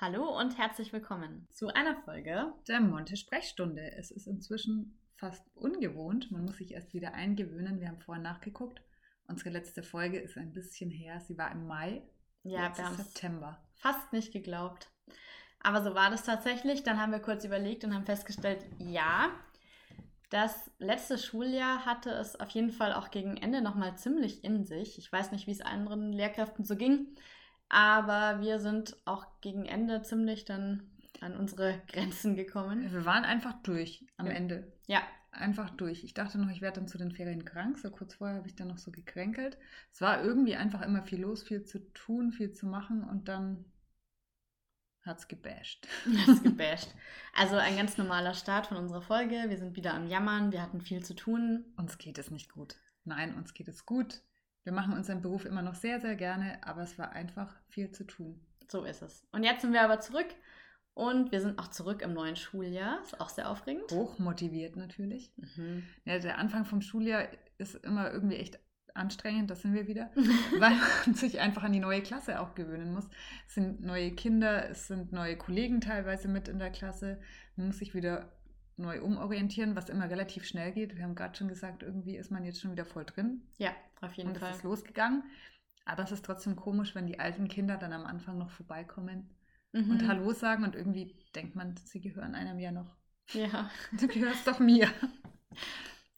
Hallo 0.00 0.38
und 0.38 0.56
herzlich 0.56 0.92
willkommen 0.92 1.48
zu 1.50 1.74
einer 1.74 1.96
Folge 1.96 2.52
der 2.68 2.80
Monte 2.80 3.16
Sprechstunde. 3.16 3.96
Es 3.96 4.12
ist 4.12 4.28
inzwischen 4.28 4.96
fast 5.16 5.44
ungewohnt. 5.56 6.30
Man 6.30 6.44
muss 6.44 6.58
sich 6.58 6.70
erst 6.70 6.94
wieder 6.94 7.14
eingewöhnen. 7.14 7.80
Wir 7.80 7.88
haben 7.88 7.98
vorher 7.98 8.22
nachgeguckt. 8.22 8.80
Unsere 9.26 9.50
letzte 9.50 9.82
Folge 9.82 10.20
ist 10.20 10.36
ein 10.36 10.52
bisschen 10.52 10.88
her. 10.88 11.18
Sie 11.18 11.36
war 11.36 11.50
im 11.50 11.66
Mai. 11.66 12.02
Ja, 12.44 12.76
wir 12.76 12.84
haben 12.84 12.96
September. 12.96 13.60
Fast 13.74 14.12
nicht 14.12 14.32
geglaubt. 14.32 14.88
Aber 15.58 15.82
so 15.82 15.96
war 15.96 16.10
das 16.10 16.22
tatsächlich. 16.22 16.84
Dann 16.84 17.00
haben 17.00 17.10
wir 17.10 17.18
kurz 17.18 17.44
überlegt 17.44 17.82
und 17.82 17.92
haben 17.92 18.06
festgestellt, 18.06 18.64
ja, 18.78 19.32
das 20.30 20.70
letzte 20.78 21.18
Schuljahr 21.18 21.86
hatte 21.86 22.10
es 22.10 22.38
auf 22.38 22.50
jeden 22.50 22.70
Fall 22.70 22.94
auch 22.94 23.10
gegen 23.10 23.36
Ende 23.36 23.62
nochmal 23.62 23.98
ziemlich 23.98 24.44
in 24.44 24.64
sich. 24.64 24.96
Ich 24.96 25.10
weiß 25.10 25.32
nicht, 25.32 25.48
wie 25.48 25.52
es 25.52 25.60
anderen 25.60 26.12
Lehrkräften 26.12 26.64
so 26.64 26.76
ging. 26.76 27.16
Aber 27.68 28.40
wir 28.40 28.60
sind 28.60 28.96
auch 29.04 29.26
gegen 29.40 29.66
Ende 29.66 30.02
ziemlich 30.02 30.44
dann 30.44 30.90
an 31.20 31.36
unsere 31.36 31.80
Grenzen 31.88 32.36
gekommen. 32.36 32.90
Wir 32.92 33.04
waren 33.04 33.24
einfach 33.24 33.54
durch 33.62 34.06
am 34.16 34.26
ja. 34.26 34.32
Ende. 34.32 34.72
Ja. 34.86 35.02
Einfach 35.30 35.70
durch. 35.70 36.04
Ich 36.04 36.14
dachte 36.14 36.38
noch, 36.38 36.50
ich 36.50 36.62
werde 36.62 36.80
dann 36.80 36.88
zu 36.88 36.96
den 36.96 37.12
Ferien 37.12 37.44
krank. 37.44 37.78
So 37.78 37.90
kurz 37.90 38.14
vorher 38.14 38.36
habe 38.36 38.48
ich 38.48 38.56
dann 38.56 38.68
noch 38.68 38.78
so 38.78 38.90
gekränkelt. 38.90 39.58
Es 39.92 40.00
war 40.00 40.22
irgendwie 40.24 40.56
einfach 40.56 40.82
immer 40.82 41.02
viel 41.02 41.20
los, 41.20 41.42
viel 41.42 41.64
zu 41.64 41.80
tun, 41.92 42.32
viel 42.32 42.52
zu 42.52 42.66
machen 42.66 43.04
und 43.04 43.28
dann 43.28 43.64
hat 45.02 45.18
es 45.18 45.28
gebasht. 45.28 45.86
Hat's 46.26 46.42
gebasht. 46.42 46.94
Also 47.34 47.56
ein 47.56 47.76
ganz 47.76 47.98
normaler 47.98 48.34
Start 48.34 48.68
von 48.68 48.78
unserer 48.78 49.02
Folge. 49.02 49.44
Wir 49.48 49.58
sind 49.58 49.76
wieder 49.76 49.94
am 49.94 50.06
Jammern, 50.06 50.52
wir 50.52 50.62
hatten 50.62 50.80
viel 50.80 51.04
zu 51.04 51.14
tun. 51.14 51.64
Uns 51.76 51.98
geht 51.98 52.18
es 52.18 52.30
nicht 52.30 52.50
gut. 52.50 52.76
Nein, 53.04 53.34
uns 53.34 53.54
geht 53.54 53.68
es 53.68 53.86
gut. 53.86 54.22
Wir 54.68 54.74
machen 54.74 54.92
unseren 54.92 55.22
Beruf 55.22 55.46
immer 55.46 55.62
noch 55.62 55.74
sehr, 55.74 55.98
sehr 55.98 56.14
gerne, 56.14 56.58
aber 56.60 56.82
es 56.82 56.98
war 56.98 57.12
einfach 57.12 57.56
viel 57.70 57.90
zu 57.90 58.04
tun. 58.04 58.38
So 58.70 58.84
ist 58.84 59.00
es. 59.00 59.26
Und 59.32 59.42
jetzt 59.42 59.62
sind 59.62 59.72
wir 59.72 59.80
aber 59.80 59.98
zurück 60.00 60.26
und 60.92 61.32
wir 61.32 61.40
sind 61.40 61.58
auch 61.58 61.68
zurück 61.68 62.02
im 62.02 62.12
neuen 62.12 62.36
Schuljahr. 62.36 63.00
Ist 63.00 63.18
auch 63.18 63.30
sehr 63.30 63.48
aufregend. 63.48 63.90
Hoch 63.90 64.18
motiviert 64.18 64.76
natürlich. 64.76 65.32
Mhm. 65.38 65.84
Ja, 66.04 66.18
der 66.18 66.36
Anfang 66.36 66.66
vom 66.66 66.82
Schuljahr 66.82 67.28
ist 67.56 67.76
immer 67.76 68.12
irgendwie 68.12 68.36
echt 68.36 68.60
anstrengend, 68.92 69.50
das 69.50 69.62
sind 69.62 69.72
wir 69.72 69.86
wieder, 69.86 70.10
weil 70.58 70.76
man 71.06 71.14
sich 71.14 71.40
einfach 71.40 71.62
an 71.62 71.72
die 71.72 71.80
neue 71.80 72.02
Klasse 72.02 72.38
auch 72.38 72.54
gewöhnen 72.54 72.92
muss. 72.92 73.08
Es 73.46 73.54
sind 73.54 73.80
neue 73.80 74.10
Kinder, 74.10 74.68
es 74.68 74.86
sind 74.86 75.12
neue 75.12 75.38
Kollegen 75.38 75.80
teilweise 75.80 76.28
mit 76.28 76.46
in 76.46 76.58
der 76.58 76.72
Klasse. 76.72 77.18
Man 77.56 77.68
muss 77.68 77.78
sich 77.78 77.94
wieder 77.94 78.37
neu 78.78 79.02
umorientieren, 79.02 79.76
was 79.76 79.88
immer 79.88 80.08
relativ 80.08 80.44
schnell 80.44 80.72
geht. 80.72 80.96
Wir 80.96 81.04
haben 81.04 81.14
gerade 81.14 81.36
schon 81.36 81.48
gesagt, 81.48 81.82
irgendwie 81.82 82.16
ist 82.16 82.30
man 82.30 82.44
jetzt 82.44 82.60
schon 82.60 82.72
wieder 82.72 82.84
voll 82.84 83.04
drin. 83.04 83.42
Ja, 83.58 83.72
auf 84.00 84.12
jeden 84.14 84.30
und 84.30 84.38
Fall. 84.38 84.48
Und 84.48 84.52
es 84.52 84.58
ist 84.58 84.64
losgegangen. 84.64 85.24
Aber 85.84 86.02
es 86.02 86.12
ist 86.12 86.24
trotzdem 86.24 86.54
komisch, 86.54 86.94
wenn 86.94 87.06
die 87.06 87.18
alten 87.18 87.48
Kinder 87.48 87.76
dann 87.78 87.92
am 87.92 88.04
Anfang 88.04 88.36
noch 88.38 88.50
vorbeikommen 88.50 89.34
mhm. 89.72 89.90
und 89.90 90.08
Hallo 90.08 90.32
sagen 90.32 90.64
und 90.64 90.74
irgendwie 90.74 91.16
denkt 91.34 91.56
man, 91.56 91.76
sie 91.76 92.00
gehören 92.00 92.34
einem 92.34 92.58
ja 92.58 92.72
noch. 92.72 92.94
Ja. 93.32 93.70
Du 93.92 94.06
gehörst 94.06 94.46
doch 94.46 94.58
mir. 94.58 94.88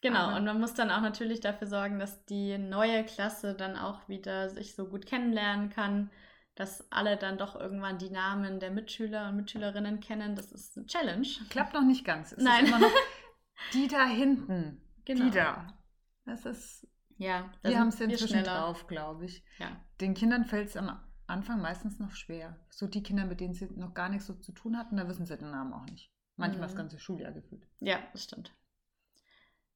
Genau, 0.02 0.28
Aber 0.28 0.36
und 0.36 0.44
man 0.44 0.60
muss 0.60 0.74
dann 0.74 0.90
auch 0.90 1.02
natürlich 1.02 1.40
dafür 1.40 1.66
sorgen, 1.66 1.98
dass 1.98 2.24
die 2.24 2.56
neue 2.56 3.04
Klasse 3.04 3.54
dann 3.54 3.76
auch 3.76 4.08
wieder 4.08 4.48
sich 4.48 4.74
so 4.74 4.86
gut 4.86 5.06
kennenlernen 5.06 5.70
kann 5.70 6.10
dass 6.54 6.90
alle 6.92 7.16
dann 7.16 7.38
doch 7.38 7.56
irgendwann 7.56 7.98
die 7.98 8.10
Namen 8.10 8.60
der 8.60 8.70
Mitschüler 8.70 9.28
und 9.28 9.36
Mitschülerinnen 9.36 10.00
kennen. 10.00 10.34
Das 10.36 10.52
ist 10.52 10.76
eine 10.76 10.86
Challenge. 10.86 11.26
Klappt 11.48 11.74
noch 11.74 11.84
nicht 11.84 12.04
ganz. 12.04 12.32
Es 12.32 12.42
Nein. 12.42 12.64
Ist 12.64 12.70
immer 12.70 12.80
noch 12.80 12.92
die 13.72 13.88
da 13.88 14.06
hinten. 14.06 14.82
Genau. 15.04 15.24
Die 15.24 15.30
da. 15.30 15.78
Das 16.24 16.44
ist. 16.46 16.86
Ja, 17.16 17.52
wir 17.62 17.78
haben 17.78 17.88
es 17.88 18.00
inzwischen 18.00 18.44
drauf, 18.44 18.86
glaube 18.86 19.26
ich. 19.26 19.44
Ja. 19.58 19.78
Den 20.00 20.14
Kindern 20.14 20.46
fällt 20.46 20.68
es 20.68 20.76
am 20.76 20.98
Anfang 21.26 21.60
meistens 21.60 21.98
noch 21.98 22.12
schwer. 22.12 22.58
So 22.70 22.86
die 22.86 23.02
Kinder, 23.02 23.26
mit 23.26 23.40
denen 23.40 23.52
sie 23.52 23.66
noch 23.76 23.92
gar 23.92 24.08
nichts 24.08 24.26
so 24.26 24.34
zu 24.34 24.52
tun 24.52 24.78
hatten, 24.78 24.96
da 24.96 25.06
wissen 25.06 25.26
sie 25.26 25.36
den 25.36 25.50
Namen 25.50 25.74
auch 25.74 25.84
nicht. 25.84 26.10
Manchmal 26.36 26.62
mhm. 26.62 26.70
das 26.70 26.76
ganze 26.76 26.98
Schuljahr 26.98 27.32
gefühlt. 27.32 27.66
Ja, 27.80 27.98
das 28.12 28.24
stimmt. 28.24 28.54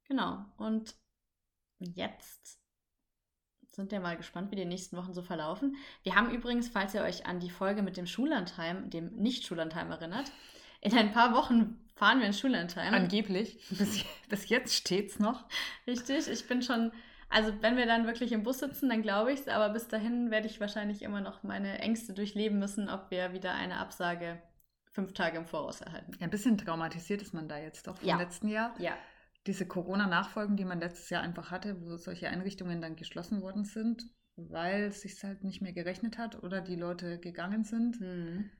Genau. 0.08 0.47
Und 0.56 0.97
jetzt 1.78 2.64
sind 3.74 3.92
ja 3.92 4.01
mal 4.01 4.17
gespannt, 4.17 4.51
wie 4.51 4.57
die 4.57 4.64
nächsten 4.64 4.96
Wochen 4.96 5.12
so 5.12 5.23
verlaufen. 5.23 5.77
Wir 6.02 6.14
haben 6.14 6.30
übrigens, 6.30 6.68
falls 6.68 6.95
ihr 6.95 7.02
euch 7.02 7.27
an 7.27 7.40
die 7.40 7.51
Folge 7.51 7.83
mit 7.83 7.96
dem 7.96 8.07
Schullandheim, 8.07 8.90
dem 8.90 9.14
Nicht-Schullandheim 9.17 9.90
erinnert, 9.90 10.30
in 10.80 10.96
ein 10.96 11.12
paar 11.12 11.35
Wochen 11.35 11.80
fahren 11.96 12.20
wir 12.20 12.27
ins 12.27 12.39
Schullandheim. 12.39 12.92
Angeblich. 12.92 13.58
Bis, 13.70 14.05
bis 14.29 14.48
jetzt 14.48 14.74
steht's 14.74 15.18
noch. 15.18 15.45
Richtig. 15.86 16.29
Ich 16.29 16.46
bin 16.46 16.63
schon, 16.63 16.92
also 17.29 17.52
wenn 17.61 17.77
wir 17.77 17.86
dann 17.86 18.07
wirklich 18.07 18.33
im 18.33 18.42
Bus 18.42 18.58
sitzen, 18.58 18.90
dann 18.90 19.02
glaube 19.02 19.33
ich 19.33 19.40
es, 19.40 19.48
aber 19.48 19.70
bis 19.70 19.89
dahin 19.89 20.30
werde 20.30 20.46
ich 20.46 20.61
wahrscheinlich 20.61 21.02
immer 21.02 21.20
noch 21.20 21.42
meine 21.42 21.79
Ängste 21.79 22.13
durchleben 22.13 22.58
müssen, 22.58 22.89
ob 22.89 23.11
wir 23.11 23.33
wieder 23.33 23.55
eine 23.55 23.79
Absage 23.79 24.40
fünf 24.90 25.13
Tage 25.14 25.39
im 25.39 25.46
Voraus 25.46 25.80
erhalten. 25.80 26.13
Ja, 26.20 26.24
ein 26.24 26.30
bisschen 26.30 26.57
traumatisiert 26.58 27.23
ist 27.23 27.34
man 27.34 27.48
da 27.48 27.58
jetzt 27.58 27.86
doch 27.89 27.96
vom 27.96 28.08
ja. 28.08 28.17
letzten 28.17 28.48
Jahr. 28.48 28.74
Ja 28.79 28.96
diese 29.46 29.66
Corona-Nachfolgen, 29.66 30.56
die 30.56 30.64
man 30.64 30.80
letztes 30.80 31.10
Jahr 31.10 31.22
einfach 31.22 31.50
hatte, 31.50 31.80
wo 31.82 31.96
solche 31.96 32.28
Einrichtungen 32.28 32.80
dann 32.80 32.96
geschlossen 32.96 33.42
worden 33.42 33.64
sind, 33.64 34.06
weil 34.36 34.84
es 34.84 35.02
sich 35.02 35.22
halt 35.22 35.44
nicht 35.44 35.60
mehr 35.60 35.72
gerechnet 35.72 36.18
hat 36.18 36.42
oder 36.42 36.60
die 36.60 36.77
Leute 36.77 37.18
gegangen 37.18 37.64
sind, 37.64 38.00
mhm. 38.00 38.50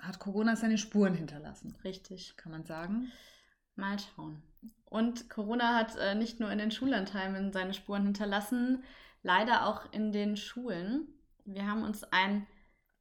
hat 0.00 0.18
Corona 0.20 0.54
seine 0.56 0.78
Spuren 0.78 1.14
hinterlassen. 1.14 1.76
Richtig. 1.84 2.36
Kann 2.36 2.52
man 2.52 2.64
sagen. 2.64 3.10
Mal 3.74 3.98
schauen. 3.98 4.42
Und 4.84 5.28
Corona 5.28 5.76
hat 5.76 5.96
äh, 5.96 6.14
nicht 6.14 6.38
nur 6.38 6.50
in 6.50 6.58
den 6.58 6.70
Schullandheimen 6.70 7.52
seine 7.52 7.74
Spuren 7.74 8.04
hinterlassen, 8.04 8.84
leider 9.22 9.66
auch 9.66 9.92
in 9.92 10.12
den 10.12 10.36
Schulen. 10.36 11.08
Wir 11.44 11.66
haben 11.66 11.82
uns 11.82 12.04
ein 12.04 12.46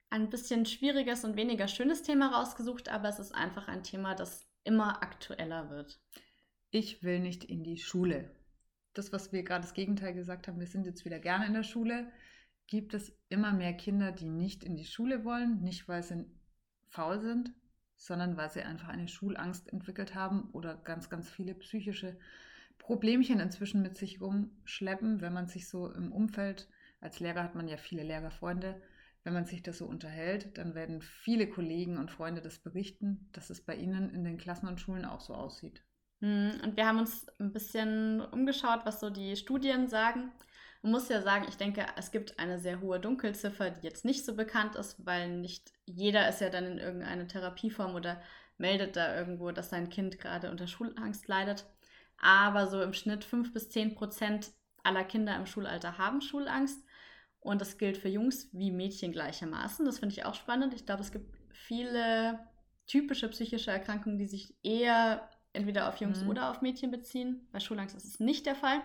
ein 0.10 0.30
bisschen 0.30 0.66
schwieriges 0.66 1.24
und 1.24 1.38
weniger 1.38 1.70
schönes 1.70 2.04
Thema 2.04 2.34
rausgesucht, 2.38 2.90
aber 2.90 3.08
es 3.08 3.20
ist 3.20 3.34
einfach 3.34 3.70
ein 3.70 3.82
Thema, 3.82 4.14
das 4.14 4.46
immer 4.66 5.02
aktueller 5.02 5.70
wird 5.70 6.02
ich 6.72 7.04
will 7.04 7.20
nicht 7.20 7.44
in 7.44 7.64
die 7.64 7.78
Schule. 7.78 8.32
Das, 8.94 9.14
was 9.14 9.32
wir 9.32 9.44
gerade 9.44 9.62
das 9.62 9.74
Gegenteil 9.74 10.14
gesagt 10.14 10.48
haben, 10.48 10.60
wir 10.60 10.68
sind 10.68 10.86
jetzt 10.86 11.06
wieder 11.06 11.20
gerne 11.20 11.46
in 11.46 11.54
der 11.54 11.64
Schule, 11.64 12.12
gibt 12.68 12.94
es 12.94 13.14
immer 13.30 13.52
mehr 13.52 13.74
Kinder, 13.74 14.12
die 14.12 14.30
nicht 14.30 14.64
in 14.64 14.78
die 14.78 14.86
Schule 14.86 15.24
wollen, 15.26 15.62
nicht 15.62 15.88
weil 15.88 16.02
sie 16.04 16.26
faul 16.90 17.20
sind, 17.20 17.54
sondern 17.98 18.38
weil 18.38 18.50
sie 18.50 18.62
einfach 18.62 18.88
eine 18.88 19.08
Schulangst 19.08 19.72
entwickelt 19.72 20.16
haben 20.16 20.50
oder 20.54 20.76
ganz, 20.76 21.10
ganz 21.10 21.30
viele 21.30 21.54
psychische 21.56 22.18
Problemchen 22.78 23.40
inzwischen 23.40 23.82
mit 23.82 23.98
sich 23.98 24.22
rumschleppen, 24.22 25.22
wenn 25.22 25.34
man 25.34 25.48
sich 25.48 25.68
so 25.68 25.92
im 25.92 26.12
Umfeld, 26.12 26.68
als 27.00 27.20
Lehrer 27.20 27.44
hat 27.44 27.56
man 27.56 27.68
ja 27.68 27.78
viele 27.78 28.04
Lehrerfreunde, 28.04 28.82
wenn 29.24 29.34
man 29.34 29.46
sich 29.46 29.62
das 29.62 29.78
so 29.78 29.86
unterhält, 29.86 30.58
dann 30.58 30.74
werden 30.74 31.02
viele 31.02 31.48
Kollegen 31.48 31.98
und 31.98 32.10
Freunde 32.10 32.42
das 32.42 32.60
berichten, 32.60 33.30
dass 33.34 33.50
es 33.50 33.62
bei 33.62 33.76
ihnen 33.76 34.10
in 34.10 34.24
den 34.24 34.38
Klassen 34.38 34.68
und 34.68 34.80
Schulen 34.80 35.06
auch 35.06 35.22
so 35.22 35.36
aussieht. 35.36 35.84
Hm, 36.22 36.62
und 36.64 36.78
wir 36.78 36.88
haben 36.88 37.00
uns 37.00 37.28
ein 37.40 37.52
bisschen 37.52 38.22
umgeschaut, 38.22 38.82
was 38.86 39.00
so 39.00 39.10
die 39.10 39.36
Studien 39.36 39.88
sagen. 39.88 40.32
Man 40.84 40.94
muss 40.94 41.10
ja 41.10 41.22
sagen, 41.22 41.46
ich 41.48 41.58
denke, 41.58 41.86
es 41.96 42.12
gibt 42.12 42.40
eine 42.40 42.58
sehr 42.60 42.82
hohe 42.82 43.00
Dunkelziffer, 43.00 43.70
die 43.70 43.86
jetzt 43.86 44.06
nicht 44.06 44.26
so 44.26 44.36
bekannt 44.36 44.76
ist, 44.76 45.06
weil 45.06 45.30
nicht 45.30 45.74
jeder 45.86 46.28
ist 46.28 46.42
ja 46.42 46.50
dann 46.50 46.66
in 46.66 46.78
irgendeine 46.80 47.28
Therapieform 47.28 47.96
oder 47.96 48.22
meldet 48.58 48.96
da 48.96 49.16
irgendwo, 49.16 49.52
dass 49.52 49.70
sein 49.70 49.90
Kind 49.90 50.20
gerade 50.20 50.50
unter 50.50 50.68
Schulangst 50.68 51.28
leidet. 51.28 51.66
Aber 52.18 52.68
so 52.68 52.82
im 52.82 52.94
Schnitt 52.94 53.24
5 53.24 53.54
bis 53.54 53.70
10 53.70 53.96
Prozent 53.96 54.52
aller 54.84 55.04
Kinder 55.04 55.36
im 55.36 55.46
Schulalter 55.46 55.98
haben 55.98 56.22
Schulangst. 56.22 56.84
Und 57.40 57.62
das 57.62 57.80
gilt 57.80 57.98
für 57.98 58.10
Jungs 58.10 58.50
wie 58.54 58.72
Mädchen 58.72 59.12
gleichermaßen. 59.12 59.86
Das 59.86 60.00
finde 60.00 60.14
ich 60.14 60.26
auch 60.26 60.36
spannend. 60.36 60.76
Ich 60.76 60.86
glaube, 60.86 61.02
es 61.02 61.12
gibt 61.12 61.36
viele 61.52 62.40
typische 62.86 63.28
psychische 63.30 63.72
Erkrankungen, 63.72 64.20
die 64.20 64.28
sich 64.28 64.56
eher 64.64 65.28
entweder 65.54 65.90
auf 65.90 65.98
Jungs 65.98 66.24
mhm. 66.24 66.30
oder 66.30 66.50
auf 66.50 66.62
Mädchen 66.62 66.92
beziehen. 66.92 67.48
Bei 67.52 67.60
Schulangst 67.60 67.96
ist 67.96 68.06
es 68.06 68.20
nicht 68.20 68.46
der 68.46 68.56
Fall. 68.56 68.82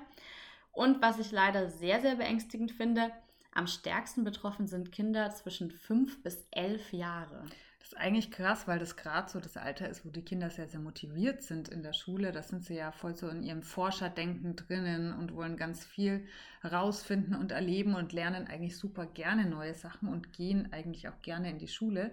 Und 0.73 1.01
was 1.01 1.19
ich 1.19 1.33
leider 1.33 1.69
sehr, 1.71 2.01
sehr 2.01 2.17
beängstigend 2.17 2.73
finde, 2.73 3.11
am 3.53 3.67
stärksten 3.67 4.25
betroffen 4.25 4.67
sind 4.67 4.93
Kinder 4.93 5.31
zwischen 5.31 5.71
fünf 5.71 6.23
bis 6.23 6.47
elf 6.51 6.93
Jahre. 6.93 7.45
Das 7.79 7.93
ist 7.93 7.99
eigentlich 7.99 8.33
krass, 8.33 8.67
weil 8.67 8.81
das 8.81 8.97
gerade 8.97 9.31
so 9.31 9.39
das 9.39 9.57
Alter 9.57 9.89
ist, 9.89 10.05
wo 10.05 10.11
die 10.11 10.25
Kinder 10.25 10.51
sehr, 10.51 10.67
sehr 10.67 10.81
motiviert 10.81 11.43
sind 11.43 11.69
in 11.69 11.85
der 11.85 11.93
Schule. 11.93 12.33
Da 12.33 12.43
sind 12.43 12.65
sie 12.65 12.75
ja 12.75 12.91
voll 12.91 13.15
so 13.15 13.29
in 13.29 13.45
ihrem 13.45 13.63
Forscherdenken 13.63 14.57
drinnen 14.57 15.15
und 15.15 15.35
wollen 15.35 15.57
ganz 15.57 15.85
viel 15.85 16.27
rausfinden 16.65 17.37
und 17.37 17.53
erleben 17.53 17.95
und 17.95 18.13
lernen 18.13 18.49
eigentlich 18.49 18.77
super 18.77 19.07
gerne 19.07 19.47
neue 19.47 19.75
Sachen 19.75 20.09
und 20.09 20.33
gehen 20.33 20.73
eigentlich 20.73 21.09
auch 21.09 21.23
gerne 21.23 21.49
in 21.49 21.59
die 21.59 21.69
Schule. 21.69 22.11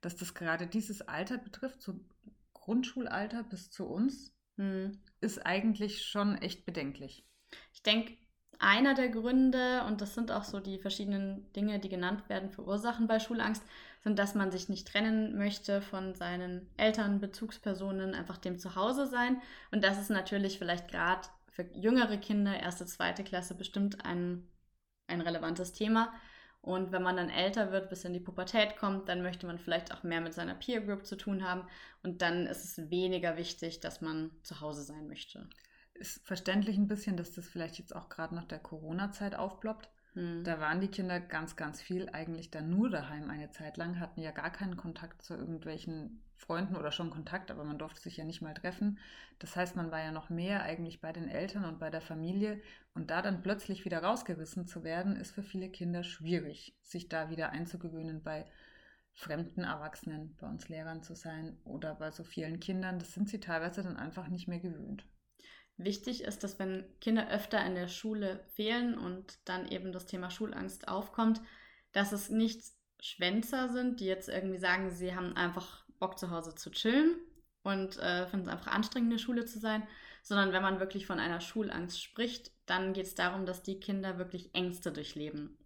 Dass 0.00 0.14
das 0.14 0.32
gerade 0.32 0.68
dieses 0.68 1.02
Alter 1.02 1.38
betrifft, 1.38 1.82
so 1.82 1.98
Grundschulalter 2.66 3.44
bis 3.44 3.70
zu 3.70 3.86
uns 3.86 4.34
hm. 4.56 4.98
ist 5.20 5.46
eigentlich 5.46 6.04
schon 6.04 6.36
echt 6.36 6.66
bedenklich. 6.66 7.24
Ich 7.72 7.84
denke, 7.84 8.16
einer 8.58 8.94
der 8.94 9.08
Gründe, 9.08 9.84
und 9.84 10.00
das 10.00 10.14
sind 10.14 10.32
auch 10.32 10.42
so 10.42 10.58
die 10.58 10.78
verschiedenen 10.78 11.52
Dinge, 11.52 11.78
die 11.78 11.88
genannt 11.88 12.28
werden 12.28 12.50
für 12.50 12.66
Ursachen 12.66 13.06
bei 13.06 13.20
Schulangst, 13.20 13.62
sind, 14.02 14.18
dass 14.18 14.34
man 14.34 14.50
sich 14.50 14.68
nicht 14.68 14.88
trennen 14.88 15.38
möchte 15.38 15.80
von 15.80 16.16
seinen 16.16 16.68
Eltern, 16.76 17.20
Bezugspersonen, 17.20 18.14
einfach 18.14 18.38
dem 18.38 18.58
Zuhause 18.58 19.06
sein. 19.06 19.40
Und 19.70 19.84
das 19.84 20.00
ist 20.00 20.10
natürlich 20.10 20.58
vielleicht 20.58 20.88
gerade 20.88 21.28
für 21.48 21.68
jüngere 21.72 22.16
Kinder, 22.16 22.58
erste, 22.58 22.84
zweite 22.86 23.22
Klasse, 23.22 23.54
bestimmt 23.54 24.04
ein, 24.04 24.48
ein 25.06 25.20
relevantes 25.20 25.72
Thema. 25.72 26.12
Und 26.60 26.90
wenn 26.90 27.02
man 27.02 27.16
dann 27.16 27.30
älter 27.30 27.70
wird, 27.70 27.90
bis 27.90 28.04
in 28.04 28.12
die 28.12 28.20
Pubertät 28.20 28.76
kommt, 28.76 29.08
dann 29.08 29.22
möchte 29.22 29.46
man 29.46 29.58
vielleicht 29.58 29.94
auch 29.94 30.02
mehr 30.02 30.20
mit 30.20 30.34
seiner 30.34 30.54
Peer 30.54 30.80
Group 30.80 31.06
zu 31.06 31.16
tun 31.16 31.44
haben. 31.48 31.68
Und 32.02 32.22
dann 32.22 32.46
ist 32.46 32.64
es 32.64 32.90
weniger 32.90 33.36
wichtig, 33.36 33.80
dass 33.80 34.00
man 34.00 34.30
zu 34.42 34.60
Hause 34.60 34.82
sein 34.82 35.06
möchte. 35.06 35.48
Ist 35.94 36.26
verständlich 36.26 36.76
ein 36.76 36.88
bisschen, 36.88 37.16
dass 37.16 37.32
das 37.32 37.48
vielleicht 37.48 37.78
jetzt 37.78 37.94
auch 37.94 38.08
gerade 38.08 38.34
nach 38.34 38.44
der 38.44 38.58
Corona-Zeit 38.58 39.36
aufploppt. 39.36 39.88
Hm. 40.16 40.42
Da 40.44 40.58
waren 40.60 40.80
die 40.80 40.88
Kinder 40.88 41.20
ganz, 41.20 41.56
ganz 41.56 41.80
viel 41.82 42.08
eigentlich 42.08 42.50
dann 42.50 42.70
nur 42.70 42.88
daheim 42.90 43.30
eine 43.30 43.50
Zeit 43.50 43.76
lang, 43.76 44.00
hatten 44.00 44.20
ja 44.22 44.30
gar 44.32 44.50
keinen 44.50 44.76
Kontakt 44.76 45.22
zu 45.22 45.34
irgendwelchen 45.34 46.22
Freunden 46.36 46.74
oder 46.76 46.90
schon 46.90 47.10
Kontakt, 47.10 47.50
aber 47.50 47.64
man 47.64 47.78
durfte 47.78 48.00
sich 48.00 48.16
ja 48.16 48.24
nicht 48.24 48.40
mal 48.42 48.54
treffen. 48.54 48.98
Das 49.38 49.56
heißt, 49.56 49.76
man 49.76 49.90
war 49.90 50.00
ja 50.00 50.12
noch 50.12 50.30
mehr 50.30 50.62
eigentlich 50.62 51.00
bei 51.00 51.12
den 51.12 51.28
Eltern 51.28 51.64
und 51.64 51.78
bei 51.78 51.90
der 51.90 52.00
Familie 52.00 52.60
und 52.94 53.10
da 53.10 53.20
dann 53.22 53.42
plötzlich 53.42 53.84
wieder 53.84 54.02
rausgerissen 54.02 54.66
zu 54.66 54.84
werden, 54.84 55.16
ist 55.16 55.32
für 55.32 55.42
viele 55.42 55.68
Kinder 55.68 56.02
schwierig, 56.02 56.74
sich 56.80 57.08
da 57.08 57.30
wieder 57.30 57.50
einzugewöhnen 57.50 58.22
bei 58.22 58.46
fremden 59.12 59.64
Erwachsenen, 59.64 60.34
bei 60.40 60.46
uns 60.46 60.68
Lehrern 60.68 61.02
zu 61.02 61.14
sein 61.14 61.58
oder 61.64 61.94
bei 61.94 62.10
so 62.10 62.24
vielen 62.24 62.60
Kindern. 62.60 62.98
Das 62.98 63.12
sind 63.12 63.28
sie 63.28 63.40
teilweise 63.40 63.82
dann 63.82 63.96
einfach 63.96 64.28
nicht 64.28 64.48
mehr 64.48 64.60
gewöhnt. 64.60 65.06
Wichtig 65.78 66.24
ist, 66.24 66.42
dass 66.42 66.58
wenn 66.58 66.84
Kinder 67.00 67.28
öfter 67.30 67.64
in 67.64 67.74
der 67.74 67.88
Schule 67.88 68.40
fehlen 68.54 68.96
und 68.96 69.38
dann 69.44 69.68
eben 69.68 69.92
das 69.92 70.06
Thema 70.06 70.30
Schulangst 70.30 70.88
aufkommt, 70.88 71.42
dass 71.92 72.12
es 72.12 72.30
nicht 72.30 72.62
Schwänzer 73.00 73.68
sind, 73.68 74.00
die 74.00 74.06
jetzt 74.06 74.28
irgendwie 74.28 74.58
sagen, 74.58 74.90
sie 74.90 75.14
haben 75.14 75.36
einfach 75.36 75.84
Bock 75.98 76.18
zu 76.18 76.30
Hause 76.30 76.54
zu 76.54 76.70
chillen 76.70 77.16
und 77.62 77.98
äh, 77.98 78.26
finden 78.26 78.46
es 78.46 78.52
einfach 78.52 78.72
anstrengend, 78.72 79.12
in 79.12 79.18
der 79.18 79.22
Schule 79.22 79.44
zu 79.44 79.58
sein, 79.58 79.86
sondern 80.22 80.52
wenn 80.52 80.62
man 80.62 80.80
wirklich 80.80 81.06
von 81.06 81.20
einer 81.20 81.40
Schulangst 81.40 82.02
spricht, 82.02 82.52
dann 82.64 82.94
geht 82.94 83.06
es 83.06 83.14
darum, 83.14 83.44
dass 83.44 83.62
die 83.62 83.78
Kinder 83.78 84.18
wirklich 84.18 84.54
Ängste 84.54 84.92
durchleben. 84.92 85.58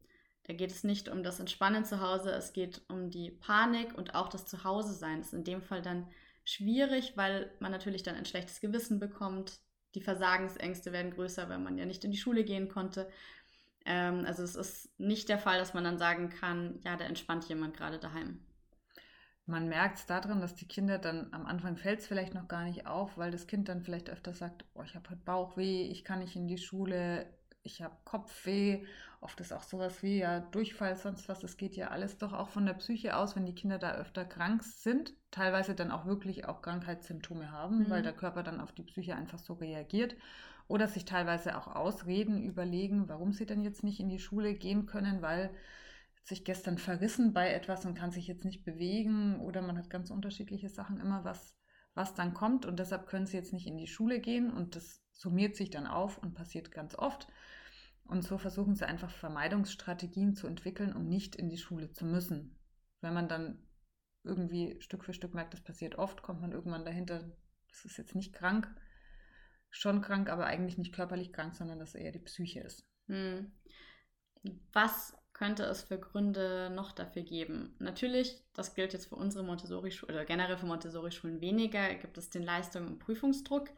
Da 0.44 0.54
geht 0.54 0.72
es 0.72 0.82
nicht 0.82 1.08
um 1.08 1.22
das 1.22 1.38
Entspannen 1.38 1.84
zu 1.84 2.00
Hause, 2.00 2.32
es 2.32 2.52
geht 2.52 2.82
um 2.88 3.10
die 3.10 3.30
Panik 3.30 3.96
und 3.96 4.16
auch 4.16 4.28
das 4.28 4.46
Zuhause-Sein. 4.46 5.18
Das 5.18 5.28
ist 5.28 5.34
in 5.34 5.44
dem 5.44 5.62
Fall 5.62 5.82
dann 5.82 6.08
schwierig, 6.44 7.12
weil 7.16 7.52
man 7.60 7.70
natürlich 7.70 8.02
dann 8.02 8.16
ein 8.16 8.26
schlechtes 8.26 8.60
Gewissen 8.60 8.98
bekommt, 8.98 9.60
die 9.94 10.00
Versagensängste 10.00 10.92
werden 10.92 11.12
größer, 11.12 11.48
weil 11.48 11.58
man 11.58 11.78
ja 11.78 11.86
nicht 11.86 12.04
in 12.04 12.10
die 12.10 12.18
Schule 12.18 12.44
gehen 12.44 12.68
konnte. 12.68 13.08
Ähm, 13.84 14.24
also 14.26 14.42
es 14.42 14.56
ist 14.56 14.98
nicht 14.98 15.28
der 15.28 15.38
Fall, 15.38 15.58
dass 15.58 15.74
man 15.74 15.84
dann 15.84 15.98
sagen 15.98 16.28
kann, 16.28 16.80
ja, 16.84 16.96
da 16.96 17.04
entspannt 17.04 17.48
jemand 17.48 17.76
gerade 17.76 17.98
daheim. 17.98 18.40
Man 19.46 19.68
merkt 19.68 19.98
es 19.98 20.06
daran, 20.06 20.40
dass 20.40 20.54
die 20.54 20.68
Kinder 20.68 20.98
dann 20.98 21.32
am 21.32 21.44
Anfang 21.46 21.76
fällt 21.76 22.00
es 22.00 22.06
vielleicht 22.06 22.34
noch 22.34 22.46
gar 22.46 22.64
nicht 22.64 22.86
auf, 22.86 23.18
weil 23.18 23.32
das 23.32 23.48
Kind 23.48 23.68
dann 23.68 23.82
vielleicht 23.82 24.08
öfter 24.08 24.32
sagt, 24.32 24.64
oh, 24.74 24.82
ich 24.82 24.94
habe 24.94 25.10
heute 25.10 25.22
Bauchweh, 25.24 25.82
ich 25.88 26.04
kann 26.04 26.20
nicht 26.20 26.36
in 26.36 26.46
die 26.46 26.58
Schule, 26.58 27.26
ich 27.62 27.82
habe 27.82 27.96
Kopfweh, 28.04 28.84
oft 29.20 29.40
ist 29.40 29.52
auch 29.52 29.64
sowas 29.64 30.02
wie 30.02 30.18
ja 30.18 30.40
Durchfall, 30.40 30.96
sonst 30.96 31.28
was. 31.28 31.42
Es 31.42 31.56
geht 31.56 31.74
ja 31.76 31.88
alles 31.88 32.16
doch 32.18 32.32
auch 32.32 32.48
von 32.48 32.64
der 32.64 32.74
Psyche 32.74 33.16
aus, 33.16 33.34
wenn 33.34 33.44
die 33.44 33.54
Kinder 33.54 33.78
da 33.78 33.94
öfter 33.94 34.24
krank 34.24 34.62
sind, 34.62 35.14
teilweise 35.30 35.74
dann 35.74 35.90
auch 35.90 36.06
wirklich 36.06 36.46
auch 36.46 36.62
Krankheitssymptome 36.62 37.50
haben, 37.52 37.80
mhm. 37.80 37.90
weil 37.90 38.02
der 38.02 38.12
Körper 38.12 38.42
dann 38.42 38.60
auf 38.60 38.72
die 38.72 38.82
Psyche 38.82 39.14
einfach 39.14 39.38
so 39.38 39.54
reagiert. 39.54 40.16
Oder 40.68 40.86
sich 40.86 41.04
teilweise 41.04 41.58
auch 41.58 41.66
Ausreden 41.66 42.42
überlegen, 42.44 43.08
warum 43.08 43.32
sie 43.32 43.46
dann 43.46 43.62
jetzt 43.62 43.82
nicht 43.82 43.98
in 43.98 44.08
die 44.08 44.20
Schule 44.20 44.54
gehen 44.54 44.86
können, 44.86 45.20
weil 45.20 45.50
sich 46.22 46.44
gestern 46.44 46.78
verrissen 46.78 47.32
bei 47.32 47.52
etwas 47.52 47.84
und 47.86 47.94
kann 47.94 48.12
sich 48.12 48.28
jetzt 48.28 48.44
nicht 48.44 48.64
bewegen 48.64 49.40
oder 49.40 49.62
man 49.62 49.76
hat 49.76 49.90
ganz 49.90 50.10
unterschiedliche 50.10 50.68
Sachen 50.68 51.00
immer, 51.00 51.24
was, 51.24 51.56
was 51.94 52.14
dann 52.14 52.34
kommt 52.34 52.66
und 52.66 52.78
deshalb 52.78 53.06
können 53.06 53.26
sie 53.26 53.36
jetzt 53.36 53.52
nicht 53.52 53.66
in 53.66 53.78
die 53.78 53.88
Schule 53.88 54.20
gehen 54.20 54.52
und 54.52 54.76
das 54.76 55.02
summiert 55.10 55.56
sich 55.56 55.70
dann 55.70 55.86
auf 55.86 56.18
und 56.18 56.34
passiert 56.34 56.70
ganz 56.70 56.94
oft. 56.94 57.26
Und 58.04 58.22
so 58.22 58.38
versuchen 58.38 58.74
sie 58.74 58.86
einfach 58.86 59.10
Vermeidungsstrategien 59.10 60.34
zu 60.34 60.46
entwickeln, 60.46 60.94
um 60.94 61.06
nicht 61.06 61.36
in 61.36 61.48
die 61.48 61.58
Schule 61.58 61.92
zu 61.92 62.04
müssen. 62.04 62.58
Wenn 63.00 63.14
man 63.14 63.28
dann 63.28 63.58
irgendwie 64.24 64.76
Stück 64.80 65.04
für 65.04 65.14
Stück 65.14 65.34
merkt, 65.34 65.54
das 65.54 65.62
passiert 65.62 65.96
oft, 65.96 66.22
kommt 66.22 66.40
man 66.40 66.52
irgendwann 66.52 66.84
dahinter, 66.84 67.30
das 67.68 67.84
ist 67.84 67.98
jetzt 67.98 68.14
nicht 68.14 68.32
krank, 68.32 68.68
schon 69.70 70.02
krank, 70.02 70.28
aber 70.28 70.46
eigentlich 70.46 70.78
nicht 70.78 70.94
körperlich 70.94 71.32
krank, 71.32 71.54
sondern 71.54 71.78
dass 71.78 71.94
eher 71.94 72.12
die 72.12 72.18
Psyche 72.18 72.60
ist. 72.60 72.86
Hm. 73.06 73.52
Was 74.72 75.16
könnte 75.32 75.64
es 75.64 75.82
für 75.82 75.98
Gründe 75.98 76.70
noch 76.74 76.92
dafür 76.92 77.22
geben? 77.22 77.74
Natürlich, 77.78 78.42
das 78.52 78.74
gilt 78.74 78.92
jetzt 78.92 79.06
für 79.06 79.16
unsere 79.16 79.44
Montessori-Schulen 79.44 80.14
oder 80.14 80.24
generell 80.24 80.58
für 80.58 80.66
Montessori-Schulen 80.66 81.40
weniger, 81.40 81.94
gibt 81.94 82.18
es 82.18 82.30
den 82.30 82.42
Leistung- 82.42 82.86
und 82.86 82.98
Prüfungsdruck 82.98 83.70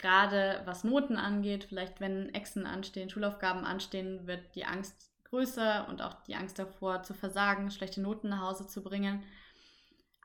gerade 0.00 0.62
was 0.64 0.84
Noten 0.84 1.16
angeht, 1.16 1.64
vielleicht 1.64 2.00
wenn 2.00 2.34
Exen 2.34 2.66
anstehen, 2.66 3.10
Schulaufgaben 3.10 3.64
anstehen, 3.64 4.26
wird 4.26 4.54
die 4.54 4.64
Angst 4.64 5.12
größer 5.24 5.86
und 5.88 6.02
auch 6.02 6.22
die 6.24 6.34
Angst 6.34 6.58
davor 6.58 7.02
zu 7.02 7.14
versagen, 7.14 7.70
schlechte 7.70 8.00
Noten 8.00 8.30
nach 8.30 8.40
Hause 8.40 8.66
zu 8.66 8.82
bringen. 8.82 9.22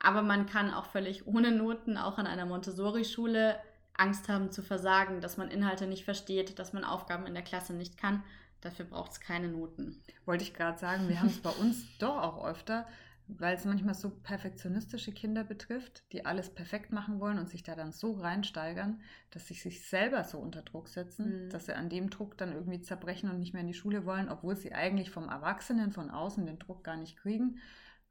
Aber 0.05 0.21
man 0.21 0.45
kann 0.45 0.71
auch 0.71 0.85
völlig 0.85 1.25
ohne 1.25 1.51
Noten, 1.51 1.97
auch 1.97 2.19
an 2.19 2.27
einer 2.27 2.45
Montessori-Schule, 2.45 3.57
Angst 3.97 4.29
haben 4.29 4.51
zu 4.51 4.61
versagen, 4.61 5.19
dass 5.19 5.37
man 5.37 5.49
Inhalte 5.49 5.87
nicht 5.87 6.05
versteht, 6.05 6.59
dass 6.59 6.73
man 6.73 6.83
Aufgaben 6.83 7.25
in 7.25 7.33
der 7.33 7.41
Klasse 7.41 7.73
nicht 7.73 7.97
kann. 7.97 8.23
Dafür 8.61 8.85
braucht 8.85 9.13
es 9.13 9.19
keine 9.19 9.47
Noten. 9.47 10.03
Wollte 10.25 10.43
ich 10.43 10.53
gerade 10.53 10.77
sagen, 10.77 11.09
wir 11.09 11.19
haben 11.19 11.29
es 11.29 11.39
bei 11.39 11.49
uns 11.49 11.85
doch 11.97 12.17
auch 12.17 12.45
öfter, 12.45 12.85
weil 13.27 13.55
es 13.55 13.65
manchmal 13.65 13.95
so 13.95 14.11
perfektionistische 14.11 15.11
Kinder 15.11 15.43
betrifft, 15.43 16.03
die 16.11 16.23
alles 16.23 16.53
perfekt 16.53 16.91
machen 16.91 17.19
wollen 17.19 17.39
und 17.39 17.49
sich 17.49 17.63
da 17.63 17.75
dann 17.75 17.91
so 17.91 18.11
reinsteigern, 18.11 19.01
dass 19.31 19.47
sie 19.47 19.55
sich 19.55 19.87
selber 19.87 20.23
so 20.23 20.37
unter 20.37 20.61
Druck 20.61 20.87
setzen, 20.87 21.45
mhm. 21.45 21.49
dass 21.49 21.65
sie 21.65 21.75
an 21.75 21.89
dem 21.89 22.11
Druck 22.11 22.37
dann 22.37 22.53
irgendwie 22.53 22.81
zerbrechen 22.81 23.31
und 23.31 23.39
nicht 23.39 23.53
mehr 23.53 23.61
in 23.61 23.67
die 23.67 23.73
Schule 23.73 24.05
wollen, 24.05 24.29
obwohl 24.29 24.55
sie 24.55 24.71
eigentlich 24.71 25.09
vom 25.09 25.29
Erwachsenen 25.29 25.91
von 25.91 26.11
außen 26.11 26.45
den 26.45 26.59
Druck 26.59 26.83
gar 26.83 26.95
nicht 26.95 27.17
kriegen, 27.17 27.57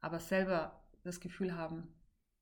aber 0.01 0.19
selber 0.19 0.81
das 1.05 1.19
Gefühl 1.19 1.55
haben, 1.55 1.87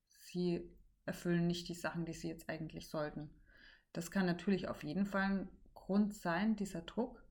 sie 0.07 0.69
erfüllen 1.06 1.48
nicht 1.48 1.68
die 1.68 1.74
Sachen, 1.74 2.06
die 2.06 2.13
sie 2.13 2.30
jetzt 2.30 2.50
eigentlich 2.50 2.88
sollten. 2.88 3.30
Das 3.92 4.10
kann 4.10 4.25
natürlich 4.25 4.68
auf 4.68 4.83
jeden 4.83 5.06
Fall 5.06 5.24
ein 5.24 5.50
Grund 5.74 6.13
sein, 6.13 6.56
dieser 6.56 6.81
Druck. 6.81 7.24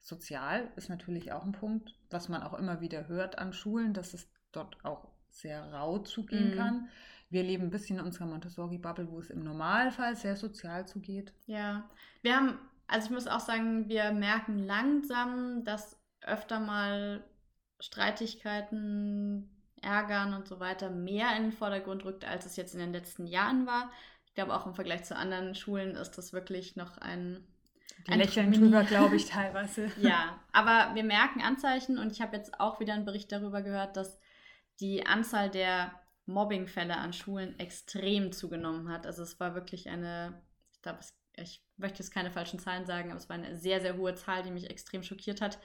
Sozial 0.00 0.70
ist 0.76 0.88
natürlich 0.88 1.32
auch 1.32 1.44
ein 1.44 1.52
Punkt, 1.52 1.94
was 2.10 2.28
man 2.28 2.42
auch 2.42 2.54
immer 2.54 2.80
wieder 2.80 3.08
hört 3.08 3.38
an 3.38 3.52
Schulen, 3.52 3.92
dass 3.92 4.14
es 4.14 4.28
dort 4.52 4.84
auch 4.84 5.08
sehr 5.30 5.72
rau 5.72 5.98
zugehen 5.98 6.52
mhm. 6.52 6.56
kann. 6.56 6.88
Wir 7.28 7.42
leben 7.42 7.64
ein 7.64 7.70
bisschen 7.70 7.98
in 7.98 8.04
unserer 8.04 8.26
Montessori-Bubble, 8.26 9.10
wo 9.10 9.18
es 9.18 9.30
im 9.30 9.42
Normalfall 9.42 10.14
sehr 10.14 10.36
sozial 10.36 10.86
zugeht. 10.86 11.32
Ja, 11.46 11.88
wir 12.22 12.36
haben, 12.36 12.58
also 12.86 13.06
ich 13.06 13.12
muss 13.12 13.26
auch 13.26 13.40
sagen, 13.40 13.88
wir 13.88 14.12
merken 14.12 14.58
langsam, 14.58 15.64
dass 15.64 15.98
öfter 16.20 16.60
mal 16.60 17.24
Streitigkeiten, 17.80 19.55
Ärgern 19.86 20.34
und 20.34 20.48
so 20.48 20.60
weiter 20.60 20.90
mehr 20.90 21.36
in 21.36 21.44
den 21.44 21.52
Vordergrund 21.52 22.04
rückt, 22.04 22.24
als 22.24 22.44
es 22.44 22.56
jetzt 22.56 22.74
in 22.74 22.80
den 22.80 22.92
letzten 22.92 23.26
Jahren 23.26 23.66
war. 23.66 23.90
Ich 24.26 24.34
glaube, 24.34 24.54
auch 24.54 24.66
im 24.66 24.74
Vergleich 24.74 25.04
zu 25.04 25.16
anderen 25.16 25.54
Schulen 25.54 25.94
ist 25.94 26.18
das 26.18 26.32
wirklich 26.32 26.76
noch 26.76 26.98
ein. 26.98 27.46
Die 28.06 28.12
ein 28.12 28.18
lächeln 28.18 28.52
drüber, 28.52 28.82
glaube 28.82 29.16
ich, 29.16 29.26
teilweise. 29.30 29.90
ja, 30.00 30.38
aber 30.52 30.94
wir 30.94 31.04
merken 31.04 31.40
Anzeichen 31.40 31.98
und 31.98 32.12
ich 32.12 32.20
habe 32.20 32.36
jetzt 32.36 32.60
auch 32.60 32.80
wieder 32.80 32.92
einen 32.92 33.06
Bericht 33.06 33.32
darüber 33.32 33.62
gehört, 33.62 33.96
dass 33.96 34.18
die 34.80 35.06
Anzahl 35.06 35.48
der 35.48 35.92
Mobbingfälle 36.26 36.96
an 36.96 37.12
Schulen 37.12 37.58
extrem 37.58 38.32
zugenommen 38.32 38.90
hat. 38.90 39.06
Also 39.06 39.22
es 39.22 39.40
war 39.40 39.54
wirklich 39.54 39.88
eine, 39.88 40.42
ich 40.72 40.82
glaube, 40.82 40.98
ich 41.36 41.62
möchte 41.76 41.98
jetzt 41.98 42.12
keine 42.12 42.30
falschen 42.30 42.58
Zahlen 42.58 42.84
sagen, 42.84 43.10
aber 43.10 43.18
es 43.18 43.28
war 43.28 43.36
eine 43.36 43.56
sehr, 43.56 43.80
sehr 43.80 43.96
hohe 43.96 44.14
Zahl, 44.14 44.42
die 44.42 44.50
mich 44.50 44.68
extrem 44.68 45.02
schockiert 45.02 45.40
hat. 45.40 45.58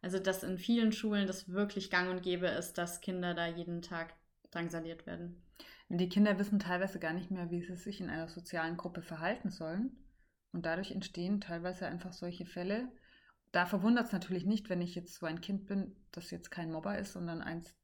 Also 0.00 0.18
dass 0.18 0.42
in 0.42 0.58
vielen 0.58 0.92
Schulen 0.92 1.26
das 1.26 1.48
wirklich 1.48 1.90
gang 1.90 2.10
und 2.10 2.22
gäbe 2.22 2.46
ist, 2.46 2.78
dass 2.78 3.00
Kinder 3.00 3.34
da 3.34 3.46
jeden 3.46 3.82
Tag 3.82 4.14
drangsaliert 4.50 5.06
werden. 5.06 5.42
Die 5.90 6.08
Kinder 6.08 6.38
wissen 6.38 6.58
teilweise 6.58 6.98
gar 6.98 7.12
nicht 7.12 7.30
mehr, 7.30 7.50
wie 7.50 7.62
sie 7.62 7.76
sich 7.76 8.00
in 8.00 8.10
einer 8.10 8.28
sozialen 8.28 8.76
Gruppe 8.76 9.02
verhalten 9.02 9.50
sollen. 9.50 9.96
Und 10.52 10.66
dadurch 10.66 10.92
entstehen 10.92 11.40
teilweise 11.40 11.86
einfach 11.86 12.12
solche 12.12 12.46
Fälle. 12.46 12.90
Da 13.52 13.64
verwundert 13.64 14.06
es 14.06 14.12
natürlich 14.12 14.44
nicht, 14.44 14.68
wenn 14.68 14.82
ich 14.82 14.94
jetzt 14.94 15.14
so 15.14 15.26
ein 15.26 15.40
Kind 15.40 15.66
bin, 15.66 15.96
das 16.12 16.30
jetzt 16.30 16.50
kein 16.50 16.70
Mobber 16.70 16.98
ist, 16.98 17.14
sondern 17.14 17.40
eins, 17.40 17.74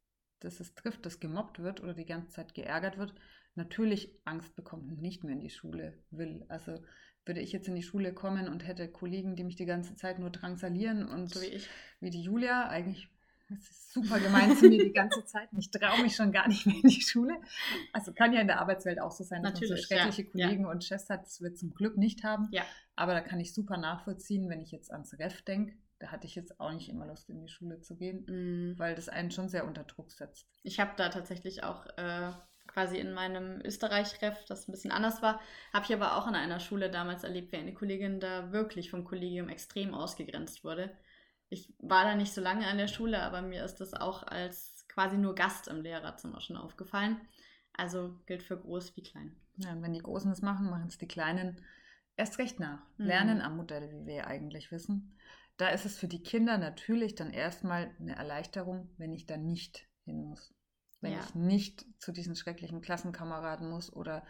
das 0.41 0.61
es 0.61 0.75
trifft, 0.75 1.07
das 1.07 1.21
gemobbt 1.21 1.61
wird 1.61 1.83
oder 1.83 1.95
die 1.95 2.05
ganze 2.05 2.29
Zeit 2.29 2.55
geärgert 2.55 2.99
wird, 2.99 3.15
natürlich 3.55 4.15
Angst 4.25 4.55
bekommt 4.55 4.91
und 4.91 5.01
nicht 5.01 5.25
mehr 5.25 5.35
in 5.35 5.41
die 5.41 5.51
Schule 5.51 5.99
will. 6.11 6.45
Also 6.49 6.83
würde 7.25 7.41
ich 7.41 7.53
jetzt 7.53 7.69
in 7.69 7.75
die 7.75 7.83
Schule 7.83 8.13
kommen 8.13 8.49
und 8.49 8.67
hätte 8.67 8.89
Kollegen, 8.89 9.37
die 9.37 9.45
mich 9.45 9.57
die 9.57 9.67
ganze 9.67 9.97
Zeit 9.97 10.19
nur 10.19 10.31
drangsalieren 10.31 11.07
und 11.07 11.33
so 11.33 11.41
wie 11.41 11.47
ich, 11.47 11.69
wie 12.01 12.11
die 12.11 12.23
Julia, 12.23 12.69
eigentlich 12.69 13.09
das 13.51 13.59
ist 13.71 13.93
super 13.93 14.19
gemein 14.19 14.57
zu 14.57 14.69
mir 14.69 14.83
die 14.83 14.93
ganze 14.93 15.25
Zeit. 15.27 15.49
Ich 15.59 15.71
traue 15.71 16.03
mich 16.03 16.17
schon 16.17 16.33
gar 16.33 16.49
nicht 16.49 16.67
mehr 16.67 16.77
in 16.77 16.89
die 16.89 17.03
Schule. 17.03 17.37
Also 17.93 18.13
kann 18.15 18.33
ja 18.33 18.41
in 18.41 18.47
der 18.47 18.59
Arbeitswelt 18.59 19.01
auch 19.01 19.13
so 19.13 19.23
sein, 19.23 19.43
dass 19.43 19.53
Natürlich, 19.53 19.71
man 19.71 19.79
so 19.79 19.85
schreckliche 19.85 20.23
ja, 20.23 20.31
Kollegen 20.31 20.65
ja. 20.65 20.71
und 20.71 20.83
Chefs 20.83 21.11
hat. 21.11 21.25
Das 21.25 21.43
wir 21.43 21.55
zum 21.55 21.75
Glück 21.75 21.99
nicht 21.99 22.25
haben. 22.25 22.49
Ja. 22.53 22.63
Aber 22.97 23.13
da 23.13 23.21
kann 23.21 23.41
ich 23.41 23.53
super 23.53 23.77
nachvollziehen, 23.77 24.49
wenn 24.49 24.63
ich 24.63 24.73
jetzt 24.73 24.91
ans 24.91 25.19
Ref 25.19 25.43
denke 25.43 25.75
da 25.99 26.11
hatte 26.11 26.27
ich 26.27 26.35
jetzt 26.35 26.61
auch 26.61 26.73
nicht 26.73 26.89
immer 26.89 27.07
Lust, 27.07 27.31
in 27.31 27.41
die 27.41 27.49
Schule 27.49 27.81
zu 27.81 27.97
gehen, 27.97 28.25
mm. 28.27 28.79
weil 28.79 28.95
das 28.95 29.09
einen 29.09 29.31
schon 29.31 29.49
sehr 29.49 29.67
unter 29.67 29.85
Druck 29.85 30.13
setzt. 30.13 30.47
Ich 30.63 30.81
habe 30.81 30.93
da 30.97 31.09
tatsächlich 31.09 31.63
auch 31.63 31.87
äh, 31.97 32.33
quasi 32.67 32.99
in 32.99 33.13
meinem 33.13 33.61
Österreich-Ref, 33.63 34.45
das 34.47 34.69
ein 34.69 34.73
bisschen 34.73 34.93
anders 34.93 35.23
war, 35.23 35.41
habe 35.73 35.85
ich 35.85 35.95
aber 35.95 36.17
auch 36.17 36.27
in 36.27 36.35
einer 36.35 36.61
Schule 36.61 36.91
damals 36.91 37.25
erlebt, 37.25 37.53
wie 37.53 37.57
eine 37.57 37.75
Kollegin 37.75 38.21
da 38.21 38.53
wirklich 38.53 38.91
vom 38.91 39.05
Kollegium 39.05 39.49
extrem 39.49 39.95
ausgegrenzt 39.95 40.65
wurde. 40.65 40.97
ich 41.51 41.73
war 41.79 42.05
da 42.05 42.15
nicht 42.17 42.33
so 42.33 42.41
lange 42.41 42.67
an 42.67 42.79
der 42.79 42.89
Schule, 42.89 43.23
aber 43.23 43.43
mir 43.43 43.65
ist 43.65 43.77
das 43.77 43.95
auch 43.95 44.25
als 44.25 44.87
quasi 44.89 45.17
nur 45.17 45.35
Gast 45.35 45.69
im 45.69 45.83
Lehrerzimmer 45.83 46.41
schon 46.41 46.57
aufgefallen. 46.57 47.21
Also 47.75 48.19
gilt 48.27 48.43
für 48.43 48.59
groß 48.59 48.97
wie 48.97 49.03
klein. 49.03 49.37
Ja, 49.57 49.73
und 49.73 49.83
wenn 49.83 49.93
die 49.93 50.03
Großen 50.03 50.31
das 50.31 50.43
machen, 50.43 50.71
machen 50.71 50.89
es 50.89 50.99
die 50.99 51.09
Kleinen 51.09 51.61
erst 52.17 52.39
recht 52.39 52.61
nach. 52.61 52.83
Mhm. 52.97 53.07
Lernen 53.07 53.41
am 53.41 53.57
Modell, 53.57 53.91
wie 53.93 54.07
wir 54.07 54.27
eigentlich 54.27 54.71
wissen. 54.71 55.17
Da 55.57 55.69
ist 55.69 55.85
es 55.85 55.99
für 55.99 56.09
die 56.09 56.23
Kinder 56.23 56.59
natürlich 56.59 57.15
dann 57.15 57.33
erstmal 57.33 57.95
eine 58.01 58.17
Erleichterung, 58.17 58.91
wenn 58.97 59.13
ich 59.13 59.27
da 59.27 59.37
nicht 59.37 59.89
hin 60.05 60.25
muss. 60.25 60.53
Wenn 61.05 61.13
ja. 61.13 61.21
ich 61.21 61.35
nicht 61.35 61.85
zu 61.99 62.13
diesen 62.13 62.35
schrecklichen 62.35 62.81
Klassenkameraden 62.81 63.69
muss 63.69 63.93
oder 63.93 64.25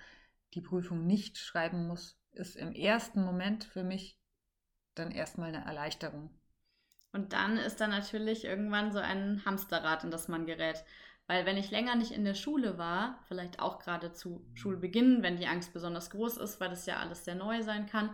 die 0.55 0.61
Prüfung 0.61 1.07
nicht 1.07 1.39
schreiben 1.39 1.87
muss, 1.87 2.19
ist 2.33 2.57
im 2.57 2.73
ersten 2.73 3.25
Moment 3.25 3.63
für 3.63 3.85
mich 3.85 4.19
dann 4.97 5.13
erstmal 5.13 5.55
eine 5.55 5.65
Erleichterung. 5.65 6.31
Und 7.13 7.33
dann 7.33 7.59
ist 7.59 7.81
da 7.81 7.87
natürlich 7.87 8.45
irgendwann 8.45 8.91
so 8.91 8.99
ein 8.99 9.45
Hamsterrad, 9.45 10.03
in 10.03 10.11
das 10.11 10.27
man 10.27 10.47
gerät. 10.47 10.85
Weil 11.29 11.47
wenn 11.47 11.57
ich 11.57 11.71
länger 11.71 11.95
nicht 11.95 12.11
in 12.11 12.25
der 12.25 12.35
Schule 12.35 12.77
war, 12.77 13.21
vielleicht 13.29 13.61
auch 13.61 13.79
gerade 13.79 14.13
zu 14.13 14.45
Schulbeginn, 14.55 15.23
wenn 15.23 15.37
die 15.37 15.47
Angst 15.47 15.73
besonders 15.73 16.11
groß 16.11 16.39
ist, 16.39 16.59
weil 16.59 16.71
das 16.71 16.87
ja 16.87 16.97
alles 16.97 17.25
sehr 17.25 17.37
neu 17.37 17.63
sein 17.63 17.87
kann, 17.87 18.11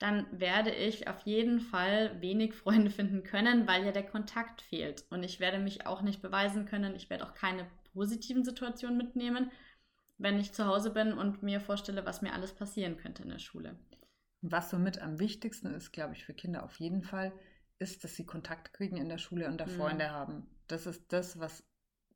dann 0.00 0.26
werde 0.32 0.70
ich 0.70 1.08
auf 1.08 1.20
jeden 1.26 1.60
Fall 1.60 2.20
wenig 2.22 2.54
Freunde 2.54 2.90
finden 2.90 3.22
können, 3.22 3.68
weil 3.68 3.84
ja 3.84 3.92
der 3.92 4.06
Kontakt 4.06 4.62
fehlt. 4.62 5.04
Und 5.10 5.22
ich 5.22 5.40
werde 5.40 5.58
mich 5.58 5.86
auch 5.86 6.00
nicht 6.00 6.22
beweisen 6.22 6.64
können. 6.64 6.96
Ich 6.96 7.10
werde 7.10 7.24
auch 7.24 7.34
keine 7.34 7.66
positiven 7.92 8.42
Situationen 8.42 8.96
mitnehmen, 8.96 9.52
wenn 10.16 10.40
ich 10.40 10.52
zu 10.52 10.66
Hause 10.66 10.90
bin 10.90 11.12
und 11.12 11.42
mir 11.42 11.60
vorstelle, 11.60 12.06
was 12.06 12.22
mir 12.22 12.32
alles 12.32 12.52
passieren 12.52 12.96
könnte 12.96 13.22
in 13.22 13.28
der 13.28 13.38
Schule. 13.38 13.78
Was 14.40 14.70
somit 14.70 14.98
am 15.00 15.18
wichtigsten 15.18 15.74
ist, 15.74 15.92
glaube 15.92 16.14
ich, 16.14 16.24
für 16.24 16.32
Kinder 16.32 16.64
auf 16.64 16.80
jeden 16.80 17.02
Fall, 17.02 17.30
ist, 17.78 18.02
dass 18.02 18.16
sie 18.16 18.24
Kontakt 18.24 18.72
kriegen 18.72 18.96
in 18.96 19.10
der 19.10 19.18
Schule 19.18 19.48
und 19.48 19.58
da 19.58 19.66
mhm. 19.66 19.70
Freunde 19.70 20.10
haben. 20.10 20.46
Das 20.66 20.86
ist 20.86 21.12
das, 21.12 21.38
was 21.38 21.62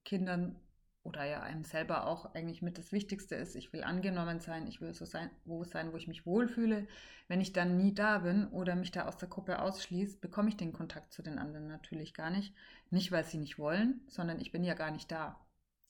Kindern 0.06 0.56
oder 1.04 1.24
ja 1.24 1.42
einem 1.42 1.64
selber 1.64 2.06
auch 2.06 2.34
eigentlich 2.34 2.62
mit 2.62 2.78
das 2.78 2.90
Wichtigste 2.90 3.34
ist. 3.34 3.54
Ich 3.54 3.72
will 3.72 3.84
angenommen 3.84 4.40
sein, 4.40 4.66
ich 4.66 4.80
will 4.80 4.92
so 4.94 5.04
sein, 5.04 5.30
wo 5.44 5.62
sein, 5.62 5.92
wo 5.92 5.96
ich 5.96 6.08
mich 6.08 6.26
wohlfühle. 6.26 6.86
Wenn 7.28 7.40
ich 7.40 7.52
dann 7.52 7.76
nie 7.76 7.94
da 7.94 8.18
bin 8.18 8.48
oder 8.48 8.74
mich 8.74 8.90
da 8.90 9.06
aus 9.06 9.16
der 9.16 9.28
Gruppe 9.28 9.60
ausschließe, 9.60 10.18
bekomme 10.18 10.48
ich 10.48 10.56
den 10.56 10.72
Kontakt 10.72 11.12
zu 11.12 11.22
den 11.22 11.38
anderen 11.38 11.68
natürlich 11.68 12.14
gar 12.14 12.30
nicht. 12.30 12.54
Nicht, 12.90 13.12
weil 13.12 13.24
sie 13.24 13.38
nicht 13.38 13.58
wollen, 13.58 14.00
sondern 14.08 14.40
ich 14.40 14.50
bin 14.50 14.64
ja 14.64 14.74
gar 14.74 14.90
nicht 14.90 15.10
da. 15.10 15.40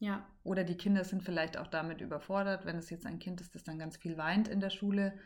Ja. 0.00 0.28
Oder 0.42 0.64
die 0.64 0.76
Kinder 0.76 1.04
sind 1.04 1.22
vielleicht 1.22 1.56
auch 1.56 1.68
damit 1.68 2.00
überfordert, 2.00 2.66
wenn 2.66 2.76
es 2.76 2.90
jetzt 2.90 3.06
ein 3.06 3.20
Kind 3.20 3.40
ist, 3.40 3.54
das 3.54 3.62
dann 3.62 3.78
ganz 3.78 3.96
viel 3.96 4.16
weint 4.18 4.48
in 4.48 4.60
der 4.60 4.70
Schule. 4.70 5.16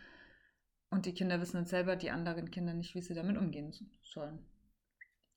Und 0.90 1.06
die 1.06 1.14
Kinder 1.14 1.40
wissen 1.40 1.56
dann 1.56 1.66
selber, 1.66 1.96
die 1.96 2.10
anderen 2.10 2.50
Kinder 2.50 2.74
nicht, 2.74 2.94
wie 2.94 3.02
sie 3.02 3.14
damit 3.14 3.36
umgehen 3.36 3.74
sollen. 4.02 4.38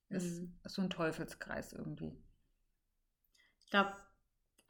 Ist 0.09 0.41
mhm. 0.41 0.59
so 0.65 0.81
ein 0.81 0.89
Teufelskreis 0.89 1.71
irgendwie 1.71 2.21
glaube, 3.71 3.93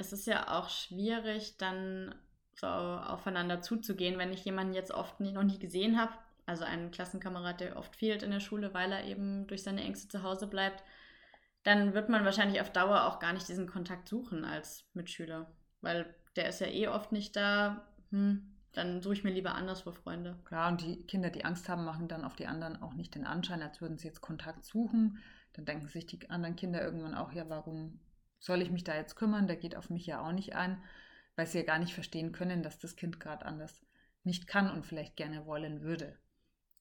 es 0.02 0.12
ist 0.12 0.28
ja 0.28 0.60
auch 0.60 0.70
schwierig, 0.70 1.58
dann 1.58 2.14
so 2.56 2.68
aufeinander 2.68 3.62
zuzugehen, 3.62 4.18
wenn 4.18 4.34
ich 4.34 4.44
jemanden 4.44 4.74
jetzt 4.74 4.92
oft 4.92 5.20
nie, 5.20 5.32
noch 5.32 5.44
nie 5.44 5.60
gesehen 5.60 6.00
habe. 6.00 6.14
Also 6.46 6.66
einen 6.66 6.92
Klassenkamerad, 6.92 7.62
der 7.62 7.78
oft 7.78 7.96
fehlt 7.96 8.24
in 8.24 8.32
der 8.32 8.40
Schule, 8.40 8.74
weil 8.74 8.92
er 8.92 9.06
eben 9.06 9.48
durch 9.48 9.64
seine 9.64 9.84
Ängste 9.84 10.10
zu 10.10 10.24
Hause 10.24 10.48
bleibt, 10.48 10.84
dann 11.64 11.94
wird 11.94 12.10
man 12.10 12.26
wahrscheinlich 12.26 12.60
auf 12.60 12.72
Dauer 12.72 13.06
auch 13.06 13.20
gar 13.20 13.34
nicht 13.34 13.48
diesen 13.48 13.68
Kontakt 13.68 14.10
suchen 14.10 14.44
als 14.44 14.84
Mitschüler, 14.94 15.52
weil 15.82 16.14
der 16.36 16.50
ist 16.50 16.60
ja 16.60 16.68
eh 16.68 16.88
oft 16.88 17.12
nicht 17.12 17.36
da. 17.36 17.88
Hm, 18.10 18.52
dann 18.74 19.02
suche 19.02 19.14
ich 19.14 19.24
mir 19.24 19.32
lieber 19.32 19.54
anderswo 19.54 19.92
Freunde. 19.92 20.40
Klar, 20.46 20.72
und 20.72 20.82
die 20.82 21.04
Kinder, 21.04 21.30
die 21.30 21.46
Angst 21.46 21.70
haben, 21.70 21.86
machen 21.86 22.08
dann 22.08 22.24
auf 22.24 22.36
die 22.36 22.48
anderen 22.48 22.82
auch 22.82 22.94
nicht 22.94 23.16
den 23.16 23.26
Anschein, 23.26 23.62
als 23.62 23.82
würden 23.82 23.98
sie 23.98 24.08
jetzt 24.08 24.22
Kontakt 24.22 24.66
suchen. 24.66 25.20
Dann 25.54 25.66
denken 25.66 25.88
sich 25.88 26.06
die 26.06 26.30
anderen 26.30 26.56
Kinder 26.56 26.82
irgendwann 26.82 27.14
auch, 27.14 27.32
ja, 27.34 27.48
warum 27.50 28.00
soll 28.42 28.62
ich 28.62 28.72
mich 28.72 28.84
da 28.84 28.96
jetzt 28.96 29.16
kümmern? 29.16 29.48
Der 29.48 29.56
geht 29.56 29.78
auf 29.78 29.90
mich 29.90 30.06
ja 30.06 30.20
auch 30.22 30.34
nicht 30.34 30.56
ein, 30.56 30.84
weil 31.36 31.48
sie 31.48 31.60
ja 31.60 31.64
gar 31.64 31.80
nicht 31.80 31.94
verstehen 31.94 32.34
können, 32.34 32.64
dass 32.64 32.80
das 32.80 32.98
Kind 32.98 33.20
gerade 33.20 33.46
anders 33.46 33.82
nicht 34.24 34.48
kann 34.48 34.70
und 34.70 34.86
vielleicht 34.86 35.16
gerne 35.16 35.46
wollen 35.46 35.82
würde. 35.82 36.18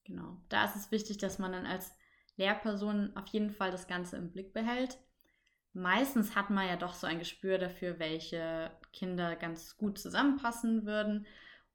Genau. 0.03 0.41
Da 0.49 0.65
ist 0.65 0.75
es 0.75 0.91
wichtig, 0.91 1.19
dass 1.19 1.39
man 1.39 1.51
dann 1.51 1.65
als 1.65 1.95
Lehrperson 2.35 3.15
auf 3.15 3.27
jeden 3.27 3.51
Fall 3.51 3.71
das 3.71 3.87
Ganze 3.87 4.17
im 4.17 4.31
Blick 4.31 4.53
behält. 4.53 4.97
Meistens 5.73 6.35
hat 6.35 6.49
man 6.49 6.67
ja 6.67 6.75
doch 6.75 6.93
so 6.93 7.07
ein 7.07 7.19
Gespür 7.19 7.57
dafür, 7.57 7.99
welche 7.99 8.71
Kinder 8.91 9.35
ganz 9.35 9.77
gut 9.77 9.99
zusammenpassen 9.99 10.85
würden 10.85 11.25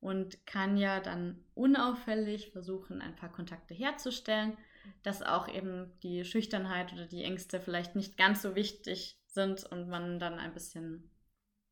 und 0.00 0.46
kann 0.46 0.76
ja 0.76 1.00
dann 1.00 1.44
unauffällig 1.54 2.50
versuchen, 2.50 3.00
ein 3.00 3.16
paar 3.16 3.32
Kontakte 3.32 3.72
herzustellen, 3.72 4.58
dass 5.02 5.22
auch 5.22 5.48
eben 5.48 5.92
die 6.02 6.24
Schüchternheit 6.24 6.92
oder 6.92 7.06
die 7.06 7.24
Ängste 7.24 7.60
vielleicht 7.60 7.96
nicht 7.96 8.16
ganz 8.16 8.42
so 8.42 8.54
wichtig 8.54 9.18
sind 9.36 9.62
und 9.64 9.88
man 9.88 10.18
dann 10.18 10.40
ein 10.40 10.52
bisschen 10.52 11.08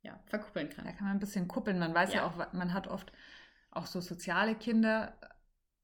ja, 0.02 0.20
verkuppeln 0.26 0.70
kann. 0.70 0.84
Da 0.84 0.92
kann 0.92 1.08
man 1.08 1.16
ein 1.16 1.20
bisschen 1.20 1.48
kuppeln. 1.48 1.80
Man 1.80 1.94
weiß 1.94 2.12
ja. 2.12 2.20
ja 2.20 2.26
auch, 2.26 2.52
man 2.52 2.72
hat 2.72 2.86
oft 2.86 3.10
auch 3.72 3.86
so 3.86 4.00
soziale 4.00 4.54
Kinder 4.54 5.18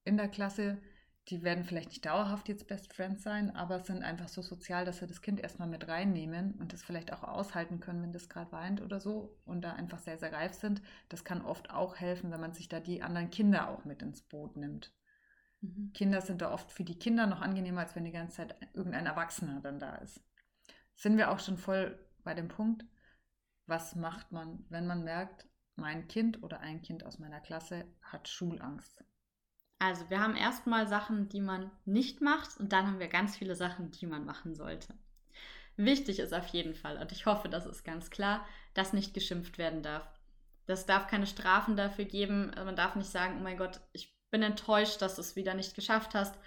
in 0.05 0.17
der 0.17 0.29
Klasse, 0.29 0.81
die 1.29 1.43
werden 1.43 1.65
vielleicht 1.65 1.91
nicht 1.91 2.05
dauerhaft 2.07 2.49
jetzt 2.49 2.67
Best 2.67 2.93
Friends 2.93 3.23
sein, 3.23 3.55
aber 3.55 3.81
sind 3.81 4.03
einfach 4.03 4.29
so 4.29 4.43
sozial, 4.43 4.85
dass 4.85 4.99
sie 4.99 5.07
das 5.07 5.23
Kind 5.23 5.41
erstmal 5.41 5.69
mit 5.69 5.87
reinnehmen 5.87 6.55
und 6.55 6.73
das 6.73 6.83
vielleicht 6.83 7.13
auch 7.13 7.23
aushalten 7.23 7.81
können, 7.81 8.03
wenn 8.03 8.13
das 8.13 8.29
gerade 8.29 8.53
weint 8.53 8.81
oder 8.81 9.01
so 9.01 9.39
und 9.45 9.63
da 9.63 9.73
einfach 9.73 9.99
sehr, 9.99 10.19
sehr 10.19 10.33
reif 10.33 10.55
sind. 10.55 10.83
Das 11.09 11.25
kann 11.25 11.43
oft 11.43 11.71
auch 11.71 11.97
helfen, 11.97 12.31
wenn 12.31 12.41
man 12.41 12.53
sich 12.53 12.69
da 12.69 12.81
die 12.81 13.03
anderen 13.03 13.31
Kinder 13.31 13.69
auch 13.69 13.85
mit 13.85 14.03
ins 14.03 14.23
Boot 14.23 14.57
nimmt. 14.57 14.93
Mhm. 15.61 15.93
Kinder 15.93 16.21
sind 16.21 16.43
da 16.43 16.53
oft 16.53 16.73
für 16.73 16.85
die 16.85 16.99
Kinder 16.99 17.27
noch 17.27 17.41
angenehmer, 17.41 17.83
als 17.83 17.95
wenn 17.95 18.05
die 18.05 18.13
ganze 18.13 18.39
Zeit 18.39 18.57
irgendein 18.75 19.07
Erwachsener 19.07 19.61
dann 19.61 19.79
da 19.79 19.97
ist 19.97 20.21
sind 21.01 21.17
wir 21.17 21.31
auch 21.31 21.41
schon 21.41 21.57
voll 21.57 21.99
bei 22.25 22.35
dem 22.35 22.49
Punkt, 22.49 22.85
was 23.67 23.97
macht 23.97 24.33
man, 24.33 24.65
wenn 24.69 24.87
man 24.87 25.03
merkt, 25.03 25.49
mein 25.77 26.09
Kind 26.09 26.43
oder 26.43 26.61
ein 26.61 26.83
Kind 26.83 27.07
aus 27.07 27.19
meiner 27.19 27.41
Klasse 27.41 27.87
hat 28.03 28.29
Schulangst? 28.29 29.03
Also 29.79 30.11
wir 30.11 30.21
haben 30.21 30.37
erstmal 30.37 30.87
Sachen, 30.87 31.31
die 31.31 31.41
man 31.41 31.71
nicht 31.87 32.21
macht 32.21 32.61
und 32.61 32.75
dann 32.75 32.87
haben 32.87 32.99
wir 32.99 33.09
ganz 33.09 33.39
viele 33.39 33.57
Sachen, 33.57 33.91
die 33.93 34.07
man 34.07 34.27
machen 34.27 34.55
sollte. 34.55 34.95
Wichtig 35.77 36.19
ist 36.19 36.35
auf 36.35 36.49
jeden 36.49 36.75
Fall, 36.75 36.99
und 36.99 37.13
ich 37.13 37.25
hoffe, 37.25 37.49
das 37.49 37.65
ist 37.65 37.83
ganz 37.83 38.11
klar, 38.11 38.47
dass 38.75 38.93
nicht 38.93 39.15
geschimpft 39.15 39.57
werden 39.57 39.83
darf. 39.83 40.07
Das 40.67 40.85
darf 40.85 41.07
keine 41.07 41.27
Strafen 41.27 41.77
dafür 41.77 42.05
geben. 42.05 42.53
Man 42.55 42.77
darf 42.77 42.95
nicht 42.95 43.09
sagen, 43.09 43.37
oh 43.39 43.43
mein 43.43 43.57
Gott, 43.57 43.81
ich 43.93 44.15
bin 44.31 44.43
enttäuscht, 44.43 45.01
dass 45.01 45.15
du 45.15 45.23
es 45.23 45.35
wieder 45.35 45.55
nicht 45.55 45.75
geschafft 45.75 46.15
hast. 46.15 46.39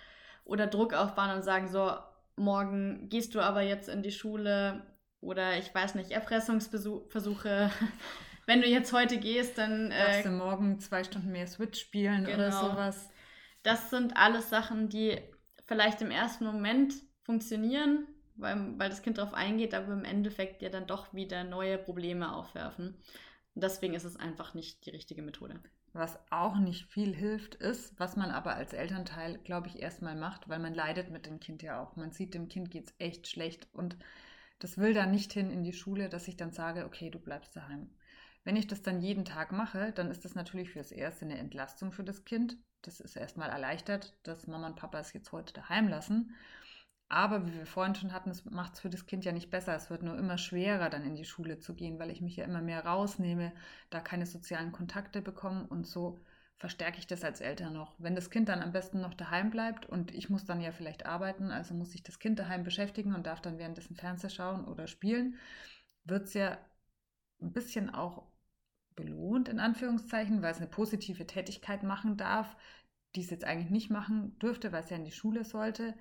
Oder 0.45 0.67
Druck 0.67 0.93
aufbauen 0.93 1.31
und 1.31 1.41
sagen 1.41 1.67
so, 1.67 1.98
morgen 2.35 3.09
gehst 3.09 3.35
du 3.35 3.41
aber 3.41 3.61
jetzt 3.61 3.89
in 3.89 4.01
die 4.03 4.11
Schule 4.11 4.81
oder 5.21 5.57
ich 5.57 5.73
weiß 5.73 5.95
nicht, 5.95 6.11
Erpressungsversuche. 6.11 7.71
Wenn 8.45 8.61
du 8.61 8.67
jetzt 8.67 8.91
heute 8.91 9.17
gehst, 9.19 9.57
dann. 9.57 9.91
Äh, 9.91 10.05
Darfst 10.05 10.25
du 10.25 10.31
morgen 10.31 10.79
zwei 10.79 11.03
Stunden 11.03 11.31
mehr 11.31 11.47
Switch 11.47 11.79
spielen 11.79 12.25
genau. 12.25 12.35
oder 12.35 12.51
sowas. 12.51 13.09
Das 13.63 13.89
sind 13.89 14.17
alles 14.17 14.49
Sachen, 14.49 14.89
die 14.89 15.17
vielleicht 15.65 16.01
im 16.01 16.11
ersten 16.11 16.45
Moment 16.45 16.93
funktionieren, 17.21 18.05
weil, 18.35 18.77
weil 18.77 18.89
das 18.89 19.01
Kind 19.01 19.17
darauf 19.17 19.33
eingeht, 19.33 19.73
aber 19.73 19.93
im 19.93 20.03
Endeffekt 20.03 20.61
ja 20.61 20.69
dann 20.69 20.87
doch 20.87 21.13
wieder 21.13 21.45
neue 21.45 21.77
Probleme 21.77 22.33
aufwerfen. 22.33 22.97
Und 23.55 23.63
deswegen 23.63 23.93
ist 23.93 24.03
es 24.03 24.17
einfach 24.17 24.53
nicht 24.53 24.86
die 24.86 24.89
richtige 24.89 25.22
Methode. 25.22 25.60
Was 25.93 26.17
auch 26.31 26.57
nicht 26.57 26.91
viel 26.91 27.13
hilft, 27.13 27.55
ist, 27.55 28.00
was 28.00 28.15
man 28.15 28.31
aber 28.31 28.55
als 28.55 28.74
Elternteil, 28.74 29.38
glaube 29.39 29.67
ich, 29.67 29.79
erstmal 29.79 30.15
macht, 30.15 30.50
weil 30.50 30.60
man 30.60 30.74
leidet 30.74 31.12
mit 31.12 31.27
dem 31.27 31.39
Kind 31.39 31.62
ja 31.62 31.81
auch. 31.81 31.95
Man 31.95 32.12
sieht, 32.12 32.33
dem 32.33 32.48
Kind 32.48 32.72
geht 32.72 32.88
es 32.88 32.95
echt 32.98 33.27
schlecht 33.27 33.67
und 33.74 33.95
das 34.57 34.77
will 34.77 34.93
dann 34.93 35.12
nicht 35.12 35.33
hin 35.33 35.51
in 35.51 35.63
die 35.63 35.74
Schule, 35.74 36.10
dass 36.10 36.27
ich 36.27 36.36
dann 36.36 36.51
sage, 36.51 36.86
okay, 36.86 37.12
du 37.12 37.19
bleibst 37.19 37.55
daheim. 37.55 37.91
Wenn 38.43 38.55
ich 38.55 38.65
das 38.65 38.81
dann 38.81 39.01
jeden 39.01 39.24
Tag 39.24 39.51
mache, 39.51 39.91
dann 39.93 40.10
ist 40.10 40.25
das 40.25 40.36
natürlich 40.36 40.72
fürs 40.72 40.91
Erste 40.91 41.25
eine 41.25 41.38
Entlastung 41.38 41.91
für 41.91 42.03
das 42.03 42.25
Kind. 42.25 42.57
Das 42.81 43.00
ist 43.00 43.15
erstmal 43.15 43.50
erleichtert, 43.50 44.17
dass 44.24 44.48
Mama 44.48 44.67
und 44.67 44.75
Papa 44.75 45.00
es 45.00 45.13
jetzt 45.13 45.31
heute 45.31 45.53
daheim 45.53 45.88
lassen. 45.88 46.36
Aber 47.13 47.46
wie 47.46 47.53
wir 47.53 47.67
vorhin 47.67 47.93
schon 47.93 48.12
hatten, 48.12 48.32
es 48.32 48.43
macht 48.46 48.74
es 48.74 48.79
für 48.79 48.89
das 48.89 49.05
Kind 49.05 49.24
ja 49.24 49.32
nicht 49.32 49.51
besser. 49.51 49.75
Es 49.75 49.91
wird 49.91 50.01
nur 50.01 50.17
immer 50.17 50.39
schwerer, 50.39 50.89
dann 50.89 51.05
in 51.05 51.15
die 51.15 51.25
Schule 51.25 51.60
zu 51.60 51.75
gehen, 51.75 52.00
weil 52.00 52.10
ich 52.10 52.22
mich 52.22 52.36
ja 52.38 52.43
immer 52.43 52.60
mehr 52.60 52.86
rausnehme, 52.88 53.51
da 53.91 54.00
keine 54.00 54.25
sozialen 54.25 54.72
Kontakte 54.72 55.22
bekomme 55.22 55.67
und 55.67 55.86
so 55.86 56.20
verstärke 56.58 56.98
ich 56.98 57.05
das 57.05 57.24
als 57.24 57.39
Eltern 57.39 57.74
noch. 57.74 57.93
Wenn 58.00 58.15
das 58.15 58.32
Kind 58.32 58.50
dann 58.50 58.63
am 58.63 58.72
besten 58.72 59.00
noch 59.00 59.13
daheim 59.13 59.51
bleibt 59.51 59.86
und 59.86 60.12
ich 60.12 60.32
muss 60.32 60.46
dann 60.46 60.60
ja 60.60 60.72
vielleicht 60.72 61.05
arbeiten, 61.05 61.51
also 61.51 61.75
muss 61.75 61.93
ich 61.93 62.01
das 62.01 62.17
Kind 62.17 62.39
daheim 62.39 62.63
beschäftigen 62.63 63.13
und 63.13 63.27
darf 63.27 63.41
dann 63.41 63.60
währenddessen 63.60 63.96
Fernseh 63.96 64.29
schauen 64.32 64.65
oder 64.65 64.88
spielen, 64.88 65.36
wird 66.05 66.24
es 66.24 66.34
ja 66.34 66.58
ein 67.43 67.53
bisschen 67.53 67.93
auch 67.93 68.24
belohnt, 68.96 69.50
in 69.50 69.60
Anführungszeichen, 69.60 70.41
weil 70.41 70.51
es 70.51 70.58
eine 70.58 70.67
positive 70.67 71.27
Tätigkeit 71.27 71.84
machen 71.84 72.17
darf, 72.17 72.55
die 73.15 73.22
es 73.22 73.29
jetzt 73.29 73.46
eigentlich 73.46 73.70
nicht 73.70 73.91
machen 73.91 74.39
dürfte, 74.39 74.72
weil 74.72 74.84
es 74.84 74.89
ja 74.89 74.98
in 74.98 75.05
die 75.05 75.12
Schule 75.12 75.43
sollte 75.43 75.93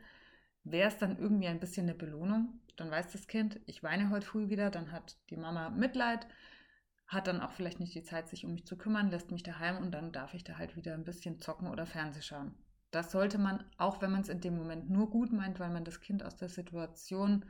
wäre 0.64 0.88
es 0.88 0.98
dann 0.98 1.18
irgendwie 1.18 1.48
ein 1.48 1.60
bisschen 1.60 1.86
eine 1.88 1.94
Belohnung. 1.94 2.60
Dann 2.76 2.90
weiß 2.90 3.12
das 3.12 3.26
Kind, 3.26 3.60
ich 3.66 3.82
weine 3.82 4.10
heute 4.10 4.26
früh 4.26 4.48
wieder, 4.48 4.70
dann 4.70 4.92
hat 4.92 5.16
die 5.30 5.36
Mama 5.36 5.70
Mitleid, 5.70 6.26
hat 7.06 7.26
dann 7.26 7.40
auch 7.40 7.52
vielleicht 7.52 7.80
nicht 7.80 7.94
die 7.94 8.02
Zeit, 8.02 8.28
sich 8.28 8.44
um 8.44 8.52
mich 8.52 8.66
zu 8.66 8.76
kümmern, 8.76 9.10
lässt 9.10 9.30
mich 9.30 9.42
daheim 9.42 9.78
und 9.78 9.92
dann 9.92 10.12
darf 10.12 10.34
ich 10.34 10.44
da 10.44 10.56
halt 10.56 10.76
wieder 10.76 10.94
ein 10.94 11.04
bisschen 11.04 11.38
zocken 11.38 11.68
oder 11.68 11.86
Fernseh 11.86 12.22
schauen. 12.22 12.54
Das 12.90 13.10
sollte 13.10 13.38
man, 13.38 13.64
auch 13.78 14.00
wenn 14.00 14.12
man 14.12 14.22
es 14.22 14.28
in 14.28 14.40
dem 14.40 14.56
Moment 14.56 14.90
nur 14.90 15.10
gut 15.10 15.32
meint, 15.32 15.60
weil 15.60 15.70
man 15.70 15.84
das 15.84 16.00
Kind 16.00 16.22
aus 16.22 16.36
der 16.36 16.48
Situation 16.48 17.44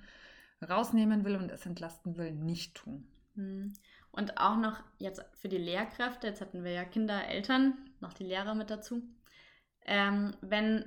rausnehmen 0.69 1.25
will 1.25 1.37
und 1.37 1.51
es 1.51 1.67
entlasten 1.67 2.17
will, 2.17 2.33
nicht 2.33 2.77
tun. 2.77 3.07
Hm. 3.35 3.73
Und 4.11 4.39
auch 4.39 4.57
noch 4.57 4.83
jetzt 4.99 5.25
für 5.35 5.49
die 5.49 5.59
Lehrkräfte, 5.59 6.27
jetzt 6.27 6.41
hatten 6.41 6.65
wir 6.65 6.73
ja 6.73 6.85
Kinder, 6.85 7.27
Eltern, 7.27 7.75
noch 8.01 8.13
die 8.13 8.25
Lehrer 8.25 8.55
mit 8.55 8.71
dazu. 8.71 9.03
Ähm, 9.85 10.37
wenn 10.43 10.85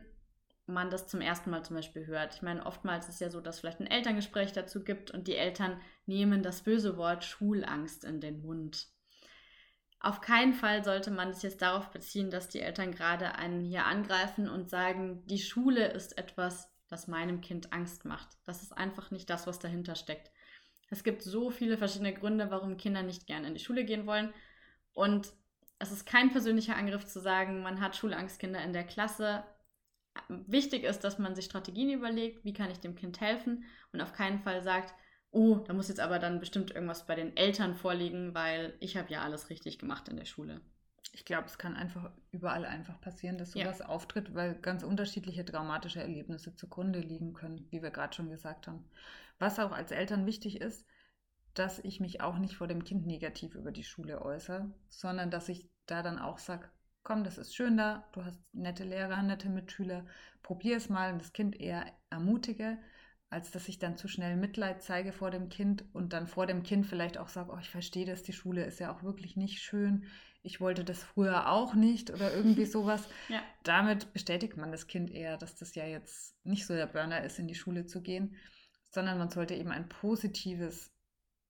man 0.67 0.89
das 0.89 1.07
zum 1.07 1.21
ersten 1.21 1.49
Mal 1.51 1.63
zum 1.63 1.75
Beispiel 1.75 2.07
hört. 2.07 2.35
Ich 2.35 2.41
meine, 2.41 2.65
oftmals 2.65 3.07
ist 3.07 3.15
es 3.15 3.19
ja 3.19 3.29
so, 3.29 3.39
dass 3.39 3.55
es 3.55 3.61
vielleicht 3.61 3.79
ein 3.79 3.87
Elterngespräch 3.87 4.51
dazu 4.51 4.83
gibt 4.83 5.11
und 5.11 5.27
die 5.27 5.35
Eltern 5.35 5.79
nehmen 6.05 6.41
das 6.43 6.61
böse 6.61 6.97
Wort 6.97 7.23
Schulangst 7.23 8.03
in 8.03 8.19
den 8.19 8.41
Mund. 8.41 8.87
Auf 9.99 10.21
keinen 10.21 10.53
Fall 10.53 10.83
sollte 10.83 11.11
man 11.11 11.29
es 11.29 11.41
jetzt 11.41 11.61
darauf 11.61 11.89
beziehen, 11.91 12.29
dass 12.29 12.49
die 12.49 12.59
Eltern 12.59 12.91
gerade 12.91 13.35
einen 13.35 13.63
hier 13.63 13.85
angreifen 13.85 14.49
und 14.49 14.69
sagen, 14.69 15.25
die 15.25 15.39
Schule 15.39 15.87
ist 15.87 16.17
etwas, 16.17 16.71
das 16.87 17.07
meinem 17.07 17.41
Kind 17.41 17.73
Angst 17.73 18.05
macht. 18.05 18.37
Das 18.45 18.61
ist 18.61 18.71
einfach 18.71 19.09
nicht 19.11 19.29
das, 19.29 19.47
was 19.47 19.59
dahinter 19.59 19.95
steckt. 19.95 20.31
Es 20.89 21.03
gibt 21.03 21.23
so 21.23 21.49
viele 21.49 21.77
verschiedene 21.77 22.13
Gründe, 22.13 22.51
warum 22.51 22.77
Kinder 22.77 23.01
nicht 23.01 23.25
gerne 23.25 23.47
in 23.47 23.55
die 23.55 23.63
Schule 23.63 23.85
gehen 23.85 24.05
wollen. 24.05 24.33
Und 24.93 25.33
es 25.79 25.91
ist 25.91 26.05
kein 26.05 26.31
persönlicher 26.31 26.75
Angriff 26.75 27.05
zu 27.05 27.19
sagen, 27.19 27.61
man 27.61 27.81
hat 27.81 27.95
Schulangstkinder 27.95 28.63
in 28.63 28.73
der 28.73 28.85
Klasse. 28.85 29.43
Wichtig 30.29 30.83
ist, 30.83 31.03
dass 31.03 31.19
man 31.19 31.35
sich 31.35 31.45
Strategien 31.45 31.91
überlegt, 31.91 32.43
wie 32.45 32.53
kann 32.53 32.71
ich 32.71 32.79
dem 32.79 32.95
Kind 32.95 33.21
helfen 33.21 33.65
und 33.91 34.01
auf 34.01 34.13
keinen 34.13 34.39
Fall 34.39 34.63
sagt, 34.63 34.93
oh, 35.31 35.55
da 35.55 35.73
muss 35.73 35.89
jetzt 35.89 35.99
aber 35.99 36.19
dann 36.19 36.39
bestimmt 36.39 36.71
irgendwas 36.71 37.05
bei 37.05 37.15
den 37.15 37.35
Eltern 37.35 37.75
vorliegen, 37.75 38.33
weil 38.33 38.73
ich 38.79 38.95
habe 38.95 39.11
ja 39.11 39.21
alles 39.21 39.49
richtig 39.49 39.77
gemacht 39.77 40.07
in 40.07 40.15
der 40.15 40.25
Schule. 40.25 40.61
Ich 41.11 41.25
glaube, 41.25 41.45
es 41.45 41.57
kann 41.57 41.75
einfach 41.75 42.11
überall 42.31 42.65
einfach 42.65 42.99
passieren, 42.99 43.37
dass 43.37 43.51
sowas 43.51 43.79
ja. 43.79 43.85
auftritt, 43.85 44.33
weil 44.33 44.55
ganz 44.55 44.83
unterschiedliche 44.83 45.45
traumatische 45.45 46.01
Erlebnisse 46.01 46.55
zugrunde 46.55 46.99
liegen 46.99 47.33
können, 47.33 47.67
wie 47.69 47.81
wir 47.81 47.91
gerade 47.91 48.15
schon 48.15 48.29
gesagt 48.29 48.67
haben. 48.67 48.89
Was 49.37 49.59
auch 49.59 49.71
als 49.71 49.91
Eltern 49.91 50.25
wichtig 50.25 50.61
ist, 50.61 50.85
dass 51.53 51.79
ich 51.79 51.99
mich 51.99 52.21
auch 52.21 52.37
nicht 52.37 52.55
vor 52.55 52.67
dem 52.67 52.83
Kind 52.83 53.05
negativ 53.05 53.55
über 53.55 53.71
die 53.71 53.83
Schule 53.83 54.21
äußere, 54.21 54.71
sondern 54.89 55.31
dass 55.31 55.49
ich 55.49 55.69
da 55.85 56.01
dann 56.01 56.19
auch 56.19 56.37
sage, 56.37 56.69
komm, 57.05 57.23
das 57.23 57.37
ist 57.37 57.55
schön 57.55 57.77
da, 57.77 58.03
du 58.11 58.25
hast 58.25 58.41
nette 58.51 58.83
Lehrer, 58.83 59.21
nette 59.21 59.47
Mitschüler, 59.47 60.05
probier 60.41 60.75
es 60.75 60.89
mal 60.89 61.13
und 61.13 61.21
das 61.21 61.31
Kind 61.31 61.57
eher 61.57 61.85
ermutige, 62.09 62.77
als 63.29 63.51
dass 63.51 63.69
ich 63.69 63.79
dann 63.79 63.95
zu 63.95 64.07
schnell 64.07 64.35
Mitleid 64.35 64.81
zeige 64.81 65.13
vor 65.13 65.31
dem 65.31 65.47
Kind 65.47 65.85
und 65.93 66.13
dann 66.13 66.27
vor 66.27 66.47
dem 66.47 66.63
Kind 66.63 66.87
vielleicht 66.87 67.17
auch 67.17 67.29
sage, 67.29 67.51
oh, 67.53 67.59
ich 67.61 67.69
verstehe 67.69 68.05
das, 68.05 68.23
die 68.23 68.33
Schule 68.33 68.65
ist 68.65 68.79
ja 68.79 68.93
auch 68.93 69.03
wirklich 69.03 69.37
nicht 69.37 69.61
schön, 69.61 70.05
ich 70.41 70.59
wollte 70.59 70.83
das 70.83 71.03
früher 71.03 71.49
auch 71.49 71.75
nicht 71.75 72.11
oder 72.11 72.33
irgendwie 72.33 72.65
sowas. 72.65 73.07
ja. 73.29 73.41
Damit 73.63 74.11
bestätigt 74.13 74.57
man 74.57 74.71
das 74.71 74.87
Kind 74.87 75.11
eher, 75.11 75.37
dass 75.37 75.55
das 75.55 75.75
ja 75.75 75.85
jetzt 75.85 76.35
nicht 76.43 76.65
so 76.65 76.73
der 76.73 76.87
Burner 76.87 77.23
ist, 77.23 77.39
in 77.39 77.47
die 77.47 77.55
Schule 77.55 77.85
zu 77.85 78.01
gehen, 78.01 78.35
sondern 78.89 79.17
man 79.19 79.29
sollte 79.29 79.53
eben 79.53 79.71
ein 79.71 79.89
positives 79.89 80.94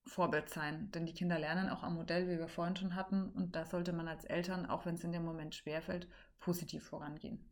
Vorbild 0.05 0.50
sein. 0.50 0.91
Denn 0.91 1.05
die 1.05 1.13
Kinder 1.13 1.39
lernen 1.39 1.69
auch 1.69 1.83
am 1.83 1.95
Modell, 1.95 2.27
wie 2.27 2.38
wir 2.38 2.47
vorhin 2.47 2.75
schon 2.75 2.95
hatten. 2.95 3.29
Und 3.29 3.55
da 3.55 3.65
sollte 3.65 3.93
man 3.93 4.07
als 4.07 4.25
Eltern, 4.25 4.65
auch 4.65 4.85
wenn 4.85 4.95
es 4.95 5.03
in 5.03 5.12
dem 5.12 5.25
Moment 5.25 5.55
schwerfällt, 5.55 6.07
positiv 6.39 6.83
vorangehen. 6.83 7.43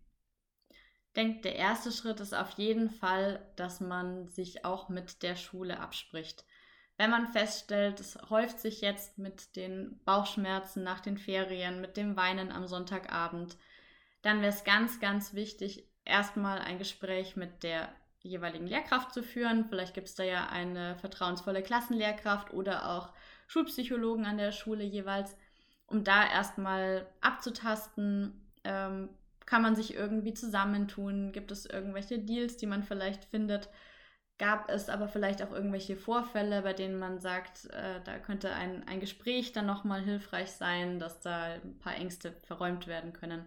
Ich 0.70 1.14
denke, 1.16 1.42
der 1.42 1.56
erste 1.56 1.92
Schritt 1.92 2.20
ist 2.20 2.34
auf 2.34 2.52
jeden 2.52 2.90
Fall, 2.90 3.46
dass 3.56 3.80
man 3.80 4.28
sich 4.28 4.66
auch 4.66 4.90
mit 4.90 5.22
der 5.22 5.36
Schule 5.36 5.80
abspricht. 5.80 6.46
Wenn 6.98 7.10
man 7.10 7.28
feststellt, 7.28 8.00
es 8.00 8.18
häuft 8.30 8.60
sich 8.60 8.82
jetzt 8.82 9.18
mit 9.18 9.56
den 9.56 10.00
Bauchschmerzen 10.06 10.84
nach 10.84 11.00
den 11.00 11.18
Ferien, 11.18 11.82
mit 11.82 11.98
dem 11.98 12.16
Weinen 12.16 12.52
am 12.52 12.68
Sonntagabend, 12.68 13.58
dann 14.22 14.42
wäre 14.42 14.54
es 14.54 14.64
ganz, 14.64 15.00
ganz 15.00 15.34
wichtig, 15.34 15.88
erstmal 16.06 16.60
ein 16.60 16.78
Gespräch 16.78 17.36
mit 17.36 17.64
der 17.64 17.94
jeweiligen 18.24 18.68
Lehrkraft 18.68 19.14
zu 19.14 19.22
führen. 19.22 19.66
Vielleicht 19.66 19.94
gibt 19.94 20.08
es 20.08 20.16
da 20.16 20.24
ja 20.24 20.48
eine 20.48 20.96
vertrauensvolle 20.98 21.62
Klassenlehrkraft 21.62 22.54
oder 22.54 22.90
auch 22.90 23.14
Schulpsychologen 23.48 24.26
an 24.26 24.38
der 24.38 24.52
Schule 24.52 24.84
jeweils, 24.84 25.38
um 25.86 26.04
da 26.04 26.26
erstmal 26.28 27.06
abzutasten, 27.22 28.42
ähm, 28.64 29.10
kann 29.46 29.62
man 29.62 29.76
sich 29.76 29.94
irgendwie 29.94 30.34
zusammentun, 30.34 31.34
gibt 31.34 31.52
es 31.52 31.66
irgendwelche 31.66 32.18
Deals, 32.18 32.56
die 32.58 32.66
man 32.66 32.82
vielleicht 32.82 33.26
findet, 33.26 33.70
gab 34.38 34.70
es 34.70 34.90
aber 34.90 35.08
vielleicht 35.08 35.44
auch 35.44 35.52
irgendwelche 35.52 35.98
Vorfälle, 35.98 36.62
bei 36.62 36.74
denen 36.74 36.98
man 36.98 37.20
sagt, 37.20 37.70
äh, 37.72 38.02
da 38.04 38.18
könnte 38.20 38.54
ein, 38.54 38.88
ein 38.88 39.02
Gespräch 39.02 39.52
dann 39.52 39.66
nochmal 39.66 40.02
hilfreich 40.02 40.52
sein, 40.52 40.98
dass 40.98 41.20
da 41.20 41.56
ein 41.56 41.78
paar 41.80 41.96
Ängste 41.96 42.32
verräumt 42.46 42.88
werden 42.88 43.14
können. 43.14 43.46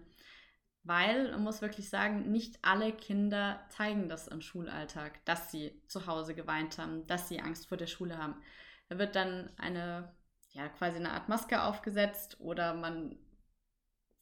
Weil, 0.87 1.31
man 1.31 1.43
muss 1.43 1.61
wirklich 1.61 1.89
sagen, 1.89 2.31
nicht 2.31 2.59
alle 2.61 2.93
Kinder 2.93 3.59
zeigen 3.69 4.07
das 4.07 4.27
im 4.27 4.41
Schulalltag, 4.41 5.23
dass 5.25 5.51
sie 5.51 5.81
zu 5.87 6.07
Hause 6.07 6.33
geweint 6.33 6.77
haben, 6.77 7.05
dass 7.07 7.27
sie 7.27 7.41
Angst 7.41 7.67
vor 7.67 7.77
der 7.77 7.87
Schule 7.87 8.17
haben. 8.17 8.41
Da 8.87 8.97
wird 8.97 9.15
dann 9.15 9.49
eine, 9.57 10.15
ja, 10.51 10.69
quasi 10.69 10.97
eine 10.97 11.11
Art 11.11 11.27
Maske 11.27 11.61
aufgesetzt 11.61 12.39
oder 12.39 12.73
man 12.73 13.17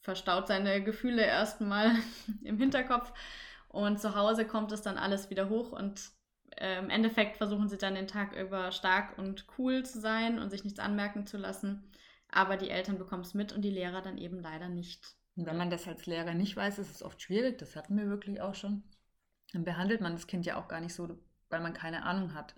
verstaut 0.01 0.47
seine 0.47 0.83
Gefühle 0.83 1.23
erstmal 1.23 1.91
im 2.43 2.57
Hinterkopf 2.57 3.13
und 3.69 3.99
zu 3.99 4.15
Hause 4.15 4.47
kommt 4.47 4.71
es 4.71 4.81
dann 4.81 4.97
alles 4.97 5.29
wieder 5.29 5.49
hoch 5.49 5.71
und 5.71 6.09
äh, 6.57 6.79
im 6.79 6.89
Endeffekt 6.89 7.37
versuchen 7.37 7.69
sie 7.69 7.77
dann 7.77 7.95
den 7.95 8.07
Tag 8.07 8.35
über 8.35 8.71
stark 8.71 9.17
und 9.17 9.45
cool 9.57 9.83
zu 9.83 9.99
sein 9.99 10.39
und 10.39 10.49
sich 10.49 10.63
nichts 10.63 10.79
anmerken 10.79 11.27
zu 11.27 11.37
lassen. 11.37 11.83
Aber 12.31 12.57
die 12.57 12.69
Eltern 12.69 12.97
bekommen 12.97 13.23
es 13.23 13.33
mit 13.33 13.53
und 13.53 13.61
die 13.61 13.69
Lehrer 13.69 14.01
dann 14.01 14.17
eben 14.17 14.39
leider 14.39 14.69
nicht. 14.69 15.15
Und 15.35 15.45
wenn 15.45 15.57
man 15.57 15.69
das 15.69 15.87
als 15.87 16.05
Lehrer 16.05 16.33
nicht 16.33 16.55
weiß, 16.55 16.79
ist 16.79 16.91
es 16.91 17.03
oft 17.03 17.21
schwierig, 17.21 17.57
das 17.57 17.75
hatten 17.75 17.97
wir 17.97 18.07
wirklich 18.07 18.41
auch 18.41 18.55
schon. 18.55 18.83
Dann 19.51 19.63
behandelt 19.63 20.01
man 20.01 20.13
das 20.13 20.27
Kind 20.27 20.45
ja 20.45 20.57
auch 20.57 20.67
gar 20.67 20.81
nicht 20.81 20.93
so, 20.93 21.19
weil 21.49 21.61
man 21.61 21.73
keine 21.73 22.03
Ahnung 22.03 22.33
hat 22.33 22.55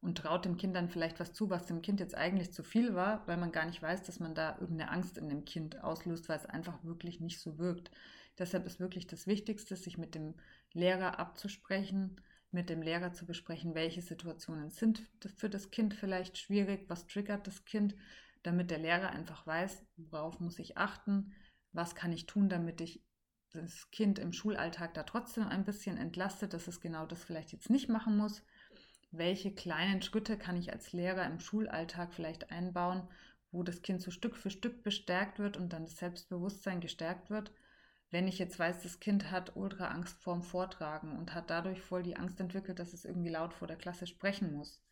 und 0.00 0.18
traut 0.18 0.44
dem 0.44 0.56
Kind 0.56 0.76
dann 0.76 0.88
vielleicht 0.88 1.18
was 1.20 1.32
zu, 1.32 1.50
was 1.50 1.66
dem 1.66 1.82
Kind 1.82 2.00
jetzt 2.00 2.14
eigentlich 2.14 2.52
zu 2.52 2.62
viel 2.62 2.94
war, 2.94 3.26
weil 3.26 3.36
man 3.36 3.52
gar 3.52 3.66
nicht 3.66 3.82
weiß, 3.82 4.02
dass 4.02 4.20
man 4.20 4.34
da 4.34 4.58
irgendeine 4.60 4.90
Angst 4.90 5.18
in 5.18 5.28
dem 5.28 5.44
Kind 5.44 5.82
auslöst, 5.82 6.28
weil 6.28 6.36
es 6.36 6.46
einfach 6.46 6.82
wirklich 6.84 7.20
nicht 7.20 7.40
so 7.40 7.58
wirkt. 7.58 7.90
Deshalb 8.38 8.66
ist 8.66 8.80
wirklich 8.80 9.06
das 9.06 9.26
Wichtigste, 9.26 9.76
sich 9.76 9.96
mit 9.98 10.14
dem 10.14 10.34
Lehrer 10.72 11.18
abzusprechen, 11.18 12.20
mit 12.50 12.70
dem 12.70 12.82
Lehrer 12.82 13.12
zu 13.12 13.26
besprechen, 13.26 13.74
welche 13.74 14.02
Situationen 14.02 14.70
sind 14.70 15.02
für 15.36 15.48
das 15.48 15.70
Kind 15.70 15.94
vielleicht 15.94 16.38
schwierig, 16.38 16.84
was 16.88 17.06
triggert 17.06 17.46
das 17.46 17.64
Kind, 17.64 17.94
damit 18.42 18.70
der 18.70 18.78
Lehrer 18.78 19.10
einfach 19.10 19.46
weiß, 19.46 19.84
worauf 19.96 20.38
muss 20.38 20.58
ich 20.58 20.76
achten, 20.76 21.32
was 21.76 21.94
kann 21.94 22.12
ich 22.12 22.26
tun, 22.26 22.48
damit 22.48 22.80
ich 22.80 23.02
das 23.52 23.90
Kind 23.90 24.18
im 24.18 24.32
Schulalltag 24.32 24.94
da 24.94 25.02
trotzdem 25.02 25.46
ein 25.46 25.64
bisschen 25.64 25.96
entlastet, 25.96 26.52
dass 26.52 26.68
es 26.68 26.80
genau 26.80 27.06
das 27.06 27.22
vielleicht 27.22 27.52
jetzt 27.52 27.70
nicht 27.70 27.88
machen 27.88 28.16
muss. 28.16 28.42
Welche 29.12 29.54
kleinen 29.54 30.02
Schritte 30.02 30.36
kann 30.36 30.56
ich 30.56 30.72
als 30.72 30.92
Lehrer 30.92 31.24
im 31.26 31.40
Schulalltag 31.40 32.12
vielleicht 32.12 32.50
einbauen, 32.50 33.08
wo 33.52 33.62
das 33.62 33.82
Kind 33.82 34.02
so 34.02 34.10
Stück 34.10 34.36
für 34.36 34.50
Stück 34.50 34.82
bestärkt 34.82 35.38
wird 35.38 35.56
und 35.56 35.72
dann 35.72 35.84
das 35.84 35.96
Selbstbewusstsein 35.96 36.80
gestärkt 36.80 37.30
wird. 37.30 37.52
Wenn 38.10 38.28
ich 38.28 38.38
jetzt 38.38 38.58
weiß, 38.58 38.82
das 38.82 39.00
Kind 39.00 39.30
hat 39.30 39.56
ultra 39.56 39.88
Angst 39.88 40.20
vorm 40.22 40.42
Vortragen 40.42 41.16
und 41.16 41.34
hat 41.34 41.50
dadurch 41.50 41.80
voll 41.80 42.02
die 42.02 42.16
Angst 42.16 42.40
entwickelt, 42.40 42.78
dass 42.78 42.92
es 42.92 43.04
irgendwie 43.04 43.30
laut 43.30 43.54
vor 43.54 43.68
der 43.68 43.76
Klasse 43.76 44.06
sprechen 44.06 44.52
muss, 44.52 44.82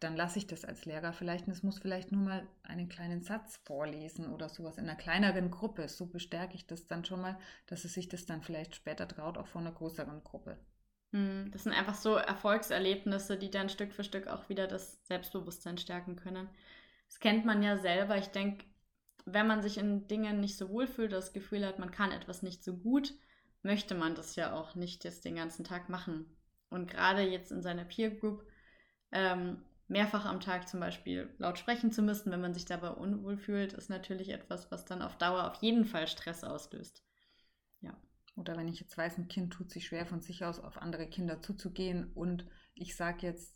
dann 0.00 0.16
lasse 0.16 0.38
ich 0.38 0.46
das 0.46 0.64
als 0.64 0.84
Lehrer 0.84 1.12
vielleicht 1.12 1.46
und 1.46 1.52
es 1.52 1.62
muss 1.62 1.78
vielleicht 1.78 2.12
nur 2.12 2.20
mal 2.20 2.46
einen 2.62 2.88
kleinen 2.88 3.22
Satz 3.22 3.58
vorlesen 3.64 4.32
oder 4.32 4.48
sowas 4.48 4.76
in 4.76 4.84
einer 4.84 4.96
kleineren 4.96 5.50
Gruppe. 5.50 5.88
So 5.88 6.06
bestärke 6.06 6.54
ich 6.54 6.66
das 6.66 6.86
dann 6.86 7.04
schon 7.04 7.20
mal, 7.20 7.38
dass 7.66 7.84
es 7.84 7.94
sich 7.94 8.08
das 8.08 8.26
dann 8.26 8.42
vielleicht 8.42 8.74
später 8.74 9.08
traut, 9.08 9.38
auch 9.38 9.46
vor 9.46 9.60
einer 9.60 9.72
größeren 9.72 10.22
Gruppe. 10.24 10.58
Hm, 11.12 11.50
das 11.52 11.62
sind 11.62 11.72
einfach 11.72 11.94
so 11.94 12.16
Erfolgserlebnisse, 12.16 13.38
die 13.38 13.50
dann 13.50 13.68
Stück 13.68 13.92
für 13.92 14.04
Stück 14.04 14.26
auch 14.26 14.48
wieder 14.48 14.66
das 14.66 14.98
Selbstbewusstsein 15.06 15.78
stärken 15.78 16.16
können. 16.16 16.48
Das 17.06 17.20
kennt 17.20 17.44
man 17.44 17.62
ja 17.62 17.78
selber. 17.78 18.18
Ich 18.18 18.28
denke, 18.28 18.66
wenn 19.24 19.46
man 19.46 19.62
sich 19.62 19.78
in 19.78 20.08
Dingen 20.08 20.40
nicht 20.40 20.56
so 20.56 20.68
wohl 20.68 20.86
fühlt, 20.86 21.12
das 21.12 21.32
Gefühl 21.32 21.64
hat, 21.64 21.78
man 21.78 21.92
kann 21.92 22.12
etwas 22.12 22.42
nicht 22.42 22.62
so 22.62 22.76
gut, 22.76 23.14
möchte 23.62 23.94
man 23.94 24.14
das 24.14 24.36
ja 24.36 24.52
auch 24.52 24.74
nicht 24.74 25.04
jetzt 25.04 25.24
den 25.24 25.36
ganzen 25.36 25.64
Tag 25.64 25.88
machen. 25.88 26.26
Und 26.68 26.90
gerade 26.90 27.22
jetzt 27.22 27.52
in 27.52 27.62
seiner 27.62 27.84
Peer 27.84 28.10
Group 28.10 28.44
ähm, 29.12 29.62
mehrfach 29.88 30.24
am 30.24 30.40
Tag 30.40 30.68
zum 30.68 30.80
Beispiel 30.80 31.34
laut 31.38 31.58
sprechen 31.58 31.92
zu 31.92 32.02
müssen, 32.02 32.30
wenn 32.32 32.40
man 32.40 32.54
sich 32.54 32.64
dabei 32.64 32.90
unwohl 32.90 33.36
fühlt, 33.36 33.72
ist 33.74 33.90
natürlich 33.90 34.30
etwas, 34.30 34.70
was 34.70 34.84
dann 34.84 35.02
auf 35.02 35.16
Dauer 35.18 35.50
auf 35.50 35.62
jeden 35.62 35.84
Fall 35.84 36.06
Stress 36.06 36.42
auslöst. 36.44 37.04
Ja. 37.80 37.96
Oder 38.36 38.56
wenn 38.56 38.68
ich 38.68 38.80
jetzt 38.80 38.96
weiß, 38.96 39.18
ein 39.18 39.28
Kind 39.28 39.52
tut 39.52 39.70
sich 39.70 39.86
schwer 39.86 40.06
von 40.06 40.20
sich 40.20 40.44
aus 40.44 40.58
auf 40.58 40.78
andere 40.78 41.06
Kinder 41.06 41.40
zuzugehen 41.42 42.10
und 42.14 42.46
ich 42.74 42.96
sage 42.96 43.26
jetzt, 43.26 43.54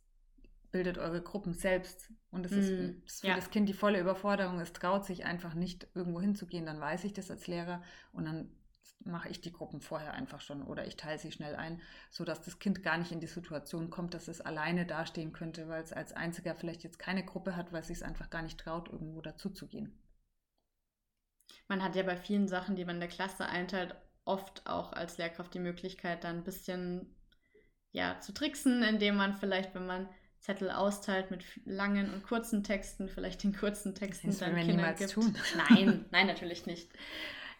bildet 0.71 0.99
eure 0.99 1.23
Gruppen 1.23 1.55
selbst 1.55 2.13
und 2.31 2.45
es 2.45 2.53
mm, 2.53 3.01
ist, 3.05 3.21
für 3.21 3.29
ja. 3.29 3.35
das 3.35 3.51
Kind 3.51 3.69
die 3.69 3.75
volle 3.75 4.01
Überforderung, 4.01 4.61
es 4.61 4.75
traut 4.75 5.07
sich 5.07 5.25
einfach 5.25 5.55
nicht 5.55 5.89
irgendwo 5.95 6.21
hinzugehen, 6.21 6.67
dann 6.67 6.81
weiß 6.81 7.05
ich 7.05 7.15
das 7.15 7.31
als 7.31 7.47
Lehrer 7.47 7.83
und 8.13 8.27
dann 8.27 8.51
mache 9.05 9.29
ich 9.29 9.41
die 9.41 9.53
Gruppen 9.53 9.81
vorher 9.81 10.15
einfach 10.15 10.41
schon 10.41 10.63
oder 10.63 10.87
ich 10.87 10.97
teile 10.97 11.19
sie 11.19 11.33
schnell 11.33 11.57
ein, 11.57 11.81
sodass 12.11 12.43
das 12.43 12.59
Kind 12.59 12.83
gar 12.83 12.99
nicht 12.99 13.13
in 13.13 13.21
die 13.21 13.27
Situation 13.27 13.91
kommt, 13.91 14.15
dass 14.15 14.29
es 14.29 14.41
alleine 14.41 14.87
dastehen 14.87 15.33
könnte, 15.33 15.69
weil 15.69 15.83
es 15.83 15.93
als 15.93 16.13
einziger 16.13 16.55
vielleicht 16.55 16.83
jetzt 16.83 16.99
keine 16.99 17.25
Gruppe 17.25 17.57
hat, 17.57 17.73
weil 17.73 17.81
es 17.81 17.89
sich 17.89 18.05
einfach 18.05 18.31
gar 18.31 18.43
nicht 18.43 18.59
traut, 18.59 18.89
irgendwo 18.89 19.21
dazuzugehen. 19.21 19.99
Man 21.69 21.83
hat 21.83 21.97
ja 21.97 22.03
bei 22.03 22.17
vielen 22.17 22.49
Sachen, 22.49 22.77
die 22.77 22.85
man 22.85 22.97
in 22.97 23.01
der 23.01 23.09
Klasse 23.09 23.47
einteilt, 23.47 23.95
oft 24.25 24.67
auch 24.67 24.93
als 24.93 25.19
Lehrkraft 25.19 25.55
die 25.55 25.59
Möglichkeit, 25.59 26.25
dann 26.25 26.39
ein 26.39 26.45
bisschen 26.45 27.15
ja, 27.93 28.21
zu 28.21 28.33
tricksen, 28.33 28.83
indem 28.83 29.17
man 29.17 29.37
vielleicht, 29.37 29.75
wenn 29.75 29.87
man 29.87 30.09
Zettel 30.41 30.71
austeilt 30.71 31.31
mit 31.31 31.45
langen 31.65 32.13
und 32.13 32.23
kurzen 32.23 32.63
Texten, 32.63 33.09
vielleicht 33.09 33.43
den 33.43 33.57
kurzen 33.57 33.95
Texten 33.95 34.29
das 34.29 34.39
dann 34.39 34.55
Kindern 34.55 34.95
gibt. 34.97 35.13
Tun. 35.13 35.37
Nein, 35.57 36.05
nein, 36.11 36.27
natürlich 36.27 36.67
nicht. 36.67 36.91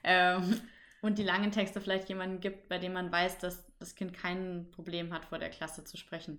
Ähm, 0.05 0.61
und 1.09 1.19
die 1.19 1.25
langen 1.25 1.51
Texte 1.51 1.81
vielleicht 1.81 2.09
jemanden 2.09 2.41
gibt, 2.41 2.69
bei 2.69 2.79
dem 2.79 2.93
man 2.93 3.11
weiß, 3.11 3.39
dass 3.39 3.65
das 3.79 3.95
Kind 3.95 4.13
kein 4.13 4.71
Problem 4.71 5.13
hat, 5.13 5.25
vor 5.25 5.39
der 5.39 5.51
Klasse 5.51 5.85
zu 5.85 5.97
sprechen. 5.97 6.39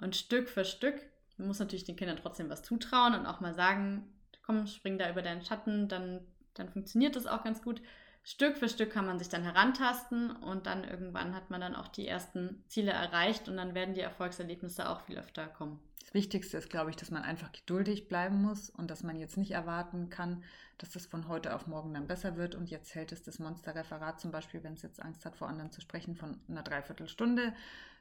Und 0.00 0.16
Stück 0.16 0.48
für 0.48 0.64
Stück 0.64 1.00
man 1.36 1.48
muss 1.48 1.58
natürlich 1.58 1.84
den 1.84 1.96
Kindern 1.96 2.16
trotzdem 2.16 2.50
was 2.50 2.62
zutrauen 2.62 3.14
und 3.14 3.26
auch 3.26 3.40
mal 3.40 3.54
sagen, 3.54 4.04
komm, 4.42 4.66
spring 4.66 4.98
da 4.98 5.10
über 5.10 5.22
deinen 5.22 5.42
Schatten, 5.42 5.88
dann, 5.88 6.20
dann 6.54 6.68
funktioniert 6.68 7.16
das 7.16 7.26
auch 7.26 7.42
ganz 7.42 7.62
gut. 7.62 7.80
Stück 8.22 8.56
für 8.56 8.68
Stück 8.68 8.90
kann 8.90 9.06
man 9.06 9.18
sich 9.18 9.28
dann 9.28 9.42
herantasten 9.42 10.30
und 10.30 10.66
dann 10.66 10.84
irgendwann 10.84 11.34
hat 11.34 11.50
man 11.50 11.60
dann 11.60 11.74
auch 11.74 11.88
die 11.88 12.08
ersten 12.08 12.64
Ziele 12.68 12.92
erreicht 12.92 13.48
und 13.48 13.56
dann 13.56 13.74
werden 13.74 13.94
die 13.94 14.00
Erfolgserlebnisse 14.00 14.88
auch 14.88 15.02
viel 15.02 15.18
öfter 15.18 15.46
kommen. 15.46 15.80
Das 16.04 16.12
Wichtigste 16.12 16.58
ist, 16.58 16.68
glaube 16.68 16.90
ich, 16.90 16.96
dass 16.96 17.10
man 17.10 17.22
einfach 17.22 17.50
geduldig 17.50 18.08
bleiben 18.08 18.42
muss 18.42 18.68
und 18.68 18.90
dass 18.90 19.02
man 19.02 19.18
jetzt 19.18 19.38
nicht 19.38 19.52
erwarten 19.52 20.10
kann, 20.10 20.44
dass 20.76 20.90
das 20.90 21.06
von 21.06 21.28
heute 21.28 21.54
auf 21.54 21.66
morgen 21.66 21.94
dann 21.94 22.06
besser 22.06 22.36
wird 22.36 22.54
und 22.54 22.68
jetzt 22.68 22.94
hält 22.94 23.10
es 23.10 23.22
das 23.22 23.38
Monsterreferat 23.38 24.20
zum 24.20 24.30
Beispiel, 24.30 24.62
wenn 24.62 24.74
es 24.74 24.82
jetzt 24.82 25.00
Angst 25.00 25.24
hat, 25.24 25.34
vor 25.34 25.48
anderen 25.48 25.70
zu 25.70 25.80
sprechen, 25.80 26.14
von 26.14 26.38
einer 26.46 26.62
Dreiviertelstunde, 26.62 27.54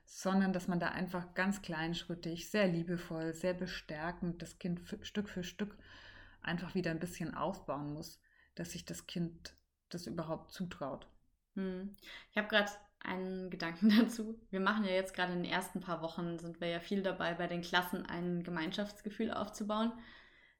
sondern 0.03 0.51
dass 0.51 0.67
man 0.67 0.81
da 0.81 0.89
einfach 0.89 1.33
ganz 1.33 1.61
kleinschrittig, 1.61 2.49
sehr 2.49 2.67
liebevoll, 2.67 3.33
sehr 3.33 3.53
bestärkend 3.53 4.41
das 4.41 4.59
Kind 4.59 4.81
Stück 5.03 5.29
für 5.29 5.45
Stück 5.45 5.77
einfach 6.41 6.75
wieder 6.75 6.91
ein 6.91 6.99
bisschen 6.99 7.33
aufbauen 7.33 7.93
muss, 7.93 8.19
dass 8.55 8.71
sich 8.71 8.83
das 8.83 9.07
Kind 9.07 9.55
das 9.87 10.07
überhaupt 10.07 10.51
zutraut. 10.51 11.07
Hm. 11.55 11.95
Ich 12.31 12.37
habe 12.37 12.49
gerade 12.49 12.69
einen 13.03 13.49
Gedanken 13.49 13.89
dazu. 13.99 14.39
Wir 14.49 14.59
machen 14.59 14.85
ja 14.85 14.91
jetzt 14.91 15.13
gerade 15.13 15.33
in 15.33 15.43
den 15.43 15.51
ersten 15.51 15.81
paar 15.81 16.01
Wochen, 16.01 16.39
sind 16.39 16.61
wir 16.61 16.69
ja 16.69 16.79
viel 16.79 17.03
dabei, 17.03 17.33
bei 17.33 17.47
den 17.47 17.61
Klassen 17.61 18.05
ein 18.05 18.43
Gemeinschaftsgefühl 18.43 19.31
aufzubauen. 19.31 19.91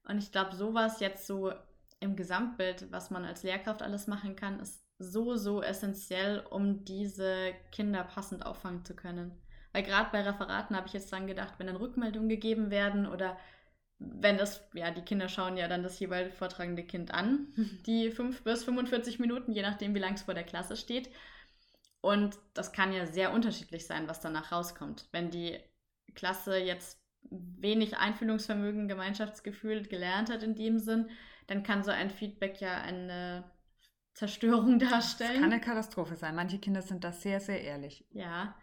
Und 0.08 0.18
ich 0.18 0.32
glaube, 0.32 0.56
sowas 0.56 1.00
jetzt 1.00 1.26
so 1.26 1.54
im 2.00 2.16
Gesamtbild, 2.16 2.92
was 2.92 3.10
man 3.10 3.24
als 3.24 3.44
Lehrkraft 3.44 3.82
alles 3.82 4.08
machen 4.08 4.36
kann, 4.36 4.60
ist 4.60 4.84
so, 5.00 5.36
so 5.36 5.62
essentiell, 5.62 6.44
um 6.50 6.84
diese 6.84 7.54
Kinder 7.72 8.04
passend 8.04 8.46
auffangen 8.46 8.84
zu 8.84 8.96
können. 8.96 9.32
Weil 9.72 9.84
gerade 9.84 10.10
bei 10.12 10.22
Referaten 10.22 10.76
habe 10.76 10.88
ich 10.88 10.94
jetzt 10.94 11.12
dran 11.12 11.28
gedacht, 11.28 11.56
wenn 11.58 11.68
dann 11.68 11.78
Rückmeldungen 11.78 12.30
gegeben 12.30 12.70
werden 12.70 13.08
oder 13.08 13.38
wenn 13.98 14.38
das, 14.38 14.62
ja, 14.74 14.92
die 14.92 15.02
Kinder 15.02 15.30
schauen 15.30 15.58
ja 15.58 15.68
dann 15.68 15.84
das 15.84 16.00
jeweilig 16.00 16.34
vortragende 16.34 16.84
Kind 16.84 17.14
an, 17.14 17.48
die 17.86 18.12
5 18.12 18.44
bis 18.44 18.66
45 18.66 19.20
Minuten, 19.20 19.52
je 19.52 19.62
nachdem, 19.62 19.96
wie 19.96 20.00
lang 20.00 20.14
es 20.14 20.24
vor 20.24 20.34
der 20.34 20.44
Klasse 20.44 20.76
steht. 20.76 21.10
Und 22.04 22.38
das 22.54 22.74
kann 22.74 22.92
ja 22.92 23.06
sehr 23.06 23.32
unterschiedlich 23.32 23.88
sein, 23.88 24.10
was 24.10 24.20
danach 24.20 24.52
rauskommt. 24.52 25.08
Wenn 25.14 25.32
die 25.32 25.58
Klasse 26.16 26.58
jetzt 26.58 27.02
wenig 27.30 27.96
Einfühlungsvermögen, 27.96 28.90
Gemeinschaftsgefühl 28.90 29.84
gelernt 29.84 30.30
hat 30.30 30.44
in 30.44 30.54
dem 30.54 30.80
Sinn, 30.80 31.10
dann 31.48 31.64
kann 31.64 31.82
so 31.82 31.92
ein 31.92 32.10
Feedback 32.10 32.60
ja 32.60 32.76
eine 32.76 33.46
Zerstörung 34.16 34.80
darstellen. 34.80 35.32
Das 35.32 35.42
kann 35.42 35.54
eine 35.54 35.62
Katastrophe 35.62 36.18
sein. 36.18 36.36
Manche 36.36 36.60
Kinder 36.60 36.82
sind 36.82 37.06
da 37.06 37.14
sehr, 37.14 37.40
sehr 37.40 37.62
ehrlich. 37.62 38.06
Ja. 38.12 38.54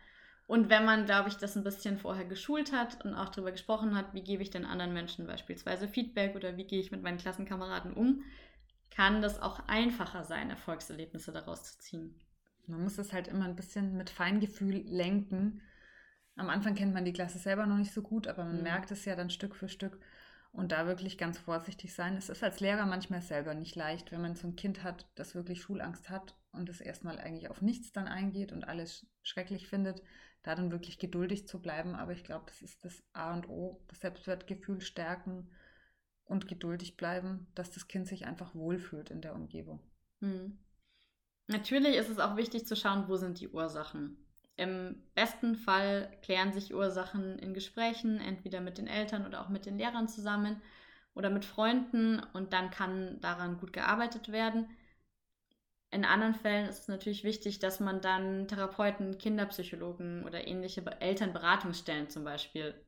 Und 0.47 0.69
wenn 0.69 0.85
man, 0.85 1.07
glaube 1.07 1.31
ich, 1.31 1.39
das 1.39 1.57
ein 1.57 1.65
bisschen 1.65 1.97
vorher 1.97 2.27
geschult 2.27 2.75
hat 2.75 3.03
und 3.07 3.15
auch 3.15 3.31
darüber 3.31 3.53
gesprochen 3.53 3.97
hat, 3.97 4.13
wie 4.13 4.23
gebe 4.23 4.43
ich 4.43 4.51
denn 4.51 4.67
anderen 4.67 4.93
Menschen 4.93 5.27
beispielsweise 5.27 5.89
Feedback 5.89 6.37
oder 6.37 6.59
wie 6.59 6.67
gehe 6.67 6.81
ich 6.81 6.91
mit 6.91 7.03
meinen 7.03 7.17
Klassenkameraden 7.17 7.95
um, 7.95 8.23
kann 8.91 9.23
das 9.23 9.41
auch 9.41 9.61
einfacher 9.67 10.25
sein, 10.25 10.51
Erfolgserlebnisse 10.51 11.33
daraus 11.33 11.65
zu 11.65 11.79
ziehen. 11.79 12.21
Man 12.71 12.83
muss 12.83 12.99
es 12.99 13.13
halt 13.13 13.29
immer 13.29 13.45
ein 13.45 13.57
bisschen 13.57 13.97
mit 13.97 14.11
Feingefühl 14.11 14.77
lenken. 14.87 15.63
Am 16.37 16.49
Anfang 16.49 16.75
kennt 16.75 16.95
man 16.95 17.05
die 17.05 17.13
Klasse 17.13 17.39
selber 17.39 17.67
noch 17.67 17.77
nicht 17.77 17.93
so 17.93 18.03
gut, 18.03 18.27
aber 18.27 18.45
man 18.45 18.59
mhm. 18.59 18.63
merkt 18.63 18.91
es 18.91 19.05
ja 19.05 19.17
dann 19.17 19.31
Stück 19.31 19.55
für 19.55 19.69
Stück 19.69 19.99
und 20.53 20.73
da 20.73 20.87
wirklich 20.87 21.19
ganz 21.19 21.39
vorsichtig 21.39 21.95
sein. 21.95 22.17
Es 22.17 22.29
ist 22.29 22.43
als 22.43 22.61
Lehrer 22.61 22.87
manchmal 22.87 23.23
selber 23.23 23.55
nicht 23.55 23.77
leicht, 23.77 24.11
wenn 24.11 24.21
man 24.21 24.35
so 24.35 24.49
ein 24.49 24.57
Kind 24.57 24.83
hat, 24.83 25.09
das 25.15 25.35
wirklich 25.35 25.63
Schulangst 25.63 26.11
hat 26.11 26.37
und 26.53 26.69
es 26.69 26.81
erstmal 26.81 27.19
eigentlich 27.19 27.51
auf 27.51 27.63
nichts 27.63 27.93
dann 27.93 28.09
eingeht 28.09 28.53
und 28.53 28.65
alles 28.65 29.07
schrecklich 29.23 29.69
findet, 29.69 30.03
da 30.43 30.55
dann 30.55 30.73
wirklich 30.73 30.99
geduldig 30.99 31.47
zu 31.47 31.61
bleiben. 31.61 31.95
Aber 31.95 32.13
ich 32.13 32.25
glaube, 32.25 32.47
das 32.47 32.63
ist 32.63 32.85
das 32.85 33.03
A 33.13 33.33
und 33.33 33.49
O, 33.49 33.85
das 33.89 34.01
Selbstwertgefühl 34.01 34.81
stärken 34.81 35.51
und 36.25 36.49
geduldig 36.49 36.97
bleiben, 36.97 37.47
dass 37.55 37.71
das 37.71 37.89
Kind 37.89 38.09
sich 38.09 38.27
einfach 38.27 38.55
wohlfühlt 38.55 39.11
in 39.11 39.21
der 39.21 39.35
Umgebung. 39.35 39.81
Hm. 40.21 40.59
Natürlich 41.51 41.97
ist 41.97 42.09
es 42.09 42.21
auch 42.21 42.37
wichtig 42.37 42.65
zu 42.65 42.77
schauen, 42.77 43.09
wo 43.09 43.17
sind 43.17 43.41
die 43.41 43.49
Ursachen. 43.49 44.17
Im 44.57 45.03
besten 45.17 45.57
Fall 45.57 46.09
klären 46.23 46.53
sich 46.53 46.73
Ursachen 46.73 47.41
in 47.41 47.55
Gesprächen, 47.55 48.21
entweder 48.21 48.61
mit 48.61 48.79
den 48.79 48.87
Eltern 48.87 49.27
oder 49.27 49.41
auch 49.41 49.49
mit 49.49 49.67
den 49.67 49.77
Lehrern 49.77 50.07
zusammen 50.07 50.63
oder 51.13 51.29
mit 51.29 51.45
Freunden 51.45 52.23
und 52.35 52.53
dann 52.53 52.71
kann 52.71 53.21
daran 53.21 53.59
gut 53.59 53.73
gearbeitet 53.73 54.31
werden. 54.31 54.69
In 55.91 56.05
anderen 56.05 56.35
Fällen 56.35 56.69
ist 56.69 56.83
es 56.83 56.89
natürlich 56.89 57.25
wichtig, 57.25 57.59
dass 57.59 57.81
man 57.81 58.01
dann 58.01 58.47
Therapeuten, 58.47 59.19
Kinderpsychologen 59.19 60.25
oder 60.25 60.47
ähnliche 60.47 60.85
Elternberatungsstellen 61.01 62.11
zum 62.11 62.23
Beispiel 62.23 62.81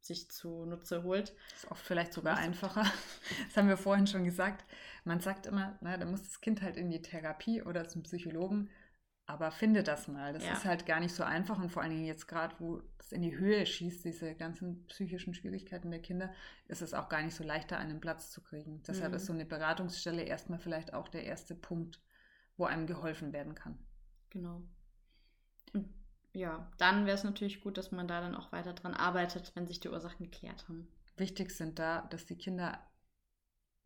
sich 0.00 0.30
zunutze 0.30 1.02
holt. 1.02 1.34
Das 1.50 1.64
ist 1.64 1.70
oft 1.70 1.84
vielleicht 1.84 2.12
sogar 2.12 2.36
einfacher. 2.36 2.84
Das 3.46 3.56
haben 3.56 3.68
wir 3.68 3.76
vorhin 3.76 4.06
schon 4.06 4.24
gesagt. 4.24 4.64
Man 5.04 5.20
sagt 5.20 5.46
immer, 5.46 5.78
na, 5.80 5.96
da 5.96 6.06
muss 6.06 6.22
das 6.22 6.40
Kind 6.40 6.62
halt 6.62 6.76
in 6.76 6.90
die 6.90 7.02
Therapie 7.02 7.62
oder 7.62 7.88
zum 7.88 8.02
Psychologen. 8.02 8.70
Aber 9.26 9.52
finde 9.52 9.84
das 9.84 10.08
mal. 10.08 10.32
Das 10.32 10.44
ja. 10.44 10.52
ist 10.54 10.64
halt 10.64 10.86
gar 10.86 10.98
nicht 10.98 11.14
so 11.14 11.22
einfach 11.22 11.58
und 11.58 11.70
vor 11.70 11.82
allen 11.82 11.92
Dingen 11.92 12.04
jetzt 12.04 12.26
gerade, 12.26 12.56
wo 12.58 12.82
es 12.98 13.12
in 13.12 13.22
die 13.22 13.36
Höhe 13.36 13.64
schießt, 13.64 14.04
diese 14.04 14.34
ganzen 14.34 14.86
psychischen 14.86 15.34
Schwierigkeiten 15.34 15.90
der 15.92 16.02
Kinder, 16.02 16.32
ist 16.66 16.82
es 16.82 16.94
auch 16.94 17.08
gar 17.08 17.22
nicht 17.22 17.36
so 17.36 17.44
leicht, 17.44 17.70
da 17.70 17.78
einen 17.78 18.00
Platz 18.00 18.30
zu 18.30 18.42
kriegen. 18.42 18.82
Deshalb 18.88 19.10
mhm. 19.10 19.16
ist 19.16 19.26
so 19.26 19.32
eine 19.32 19.44
Beratungsstelle 19.44 20.22
erstmal 20.22 20.58
vielleicht 20.58 20.94
auch 20.94 21.06
der 21.06 21.24
erste 21.24 21.54
Punkt, 21.54 22.02
wo 22.56 22.64
einem 22.64 22.88
geholfen 22.88 23.32
werden 23.32 23.54
kann. 23.54 23.78
Genau. 24.30 24.64
Und 25.72 25.88
ja, 26.32 26.66
dann 26.78 27.06
wäre 27.06 27.16
es 27.16 27.24
natürlich 27.24 27.60
gut, 27.60 27.78
dass 27.78 27.92
man 27.92 28.08
da 28.08 28.20
dann 28.20 28.34
auch 28.34 28.52
weiter 28.52 28.72
dran 28.72 28.94
arbeitet, 28.94 29.52
wenn 29.54 29.66
sich 29.66 29.80
die 29.80 29.88
Ursachen 29.88 30.30
geklärt 30.30 30.68
haben. 30.68 30.88
Wichtig 31.16 31.50
sind 31.50 31.78
da, 31.78 32.02
dass 32.10 32.26
die 32.26 32.36
Kinder 32.36 32.78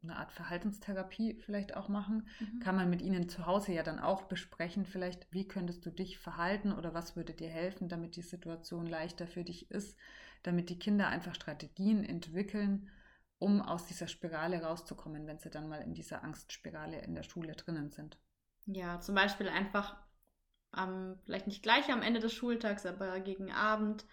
eine 0.04 0.16
Art 0.16 0.32
Verhaltenstherapie 0.32 1.40
vielleicht 1.44 1.74
auch 1.76 1.88
machen. 1.88 2.28
Mhm. 2.38 2.60
Kann 2.60 2.76
man 2.76 2.90
mit 2.90 3.02
ihnen 3.02 3.28
zu 3.28 3.46
Hause 3.46 3.72
ja 3.72 3.82
dann 3.82 3.98
auch 3.98 4.24
besprechen, 4.24 4.84
vielleicht, 4.84 5.26
wie 5.32 5.48
könntest 5.48 5.84
du 5.86 5.90
dich 5.90 6.18
verhalten 6.18 6.72
oder 6.72 6.94
was 6.94 7.16
würde 7.16 7.32
dir 7.32 7.48
helfen, 7.48 7.88
damit 7.88 8.16
die 8.16 8.22
Situation 8.22 8.86
leichter 8.86 9.26
für 9.26 9.44
dich 9.44 9.70
ist, 9.70 9.96
damit 10.42 10.68
die 10.68 10.78
Kinder 10.78 11.08
einfach 11.08 11.34
Strategien 11.34 12.04
entwickeln, 12.04 12.90
um 13.38 13.62
aus 13.62 13.86
dieser 13.86 14.06
Spirale 14.06 14.62
rauszukommen, 14.62 15.26
wenn 15.26 15.38
sie 15.38 15.50
dann 15.50 15.68
mal 15.68 15.80
in 15.80 15.94
dieser 15.94 16.22
Angstspirale 16.22 17.00
in 17.00 17.14
der 17.14 17.22
Schule 17.22 17.54
drinnen 17.54 17.90
sind. 17.90 18.18
Ja, 18.66 19.00
zum 19.00 19.14
Beispiel 19.14 19.48
einfach 19.48 19.96
ähm, 20.78 21.18
vielleicht 21.24 21.46
nicht 21.46 21.62
gleich 21.62 21.90
am 21.90 22.02
Ende 22.02 22.20
des 22.20 22.32
Schultags, 22.32 22.86
aber 22.86 23.20
gegen 23.20 23.52
Abend. 23.52 24.04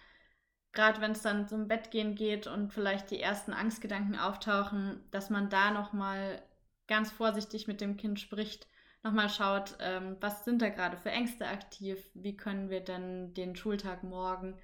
Gerade 0.74 1.02
wenn 1.02 1.12
es 1.12 1.22
dann 1.22 1.48
zum 1.48 1.68
Bettgehen 1.68 2.16
geht 2.16 2.48
und 2.48 2.72
vielleicht 2.72 3.12
die 3.12 3.20
ersten 3.20 3.52
Angstgedanken 3.52 4.18
auftauchen, 4.18 5.04
dass 5.12 5.30
man 5.30 5.50
da 5.50 5.72
nochmal 5.72 6.42
ganz 6.88 7.12
vorsichtig 7.12 7.68
mit 7.68 7.82
dem 7.82 7.98
Kind 7.98 8.20
spricht, 8.20 8.68
nochmal 9.04 9.30
schaut, 9.30 9.76
ähm, 9.80 10.18
was 10.22 10.46
sind 10.46 10.62
da 10.62 10.70
gerade 10.70 10.98
für 10.98 11.12
Ängste 11.12 11.48
aktiv, 11.48 11.98
wie 12.14 12.38
können 12.38 12.70
wir 12.70 12.82
denn 12.82 13.34
den 13.34 13.56
Schultag 13.56 14.04
morgen 14.04 14.58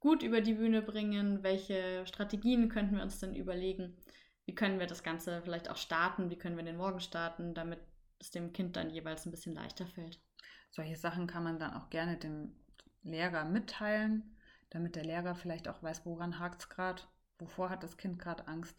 gut 0.00 0.22
über 0.22 0.40
die 0.40 0.54
Bühne 0.54 0.82
bringen, 0.82 1.42
welche 1.42 2.06
Strategien 2.06 2.68
könnten 2.68 2.96
wir 2.96 3.02
uns 3.02 3.18
denn 3.18 3.34
überlegen, 3.34 3.96
wie 4.44 4.54
können 4.54 4.78
wir 4.78 4.86
das 4.86 5.02
Ganze 5.02 5.42
vielleicht 5.42 5.70
auch 5.70 5.76
starten, 5.76 6.30
wie 6.30 6.36
können 6.36 6.56
wir 6.56 6.64
den 6.64 6.76
Morgen 6.76 7.00
starten, 7.00 7.54
damit 7.54 7.80
es 8.20 8.30
dem 8.30 8.52
Kind 8.52 8.76
dann 8.76 8.90
jeweils 8.90 9.26
ein 9.26 9.30
bisschen 9.30 9.54
leichter 9.54 9.86
fällt. 9.86 10.20
Solche 10.70 10.96
Sachen 10.96 11.26
kann 11.26 11.44
man 11.44 11.58
dann 11.58 11.74
auch 11.74 11.90
gerne 11.90 12.16
dem 12.16 12.52
Lehrer 13.02 13.44
mitteilen 13.44 14.34
damit 14.70 14.96
der 14.96 15.04
Lehrer 15.04 15.34
vielleicht 15.34 15.68
auch 15.68 15.82
weiß, 15.82 16.04
woran 16.04 16.38
hakt 16.38 16.62
es 16.62 16.68
gerade, 16.68 17.02
wovor 17.38 17.70
hat 17.70 17.82
das 17.82 17.96
Kind 17.96 18.18
gerade 18.18 18.46
Angst, 18.48 18.76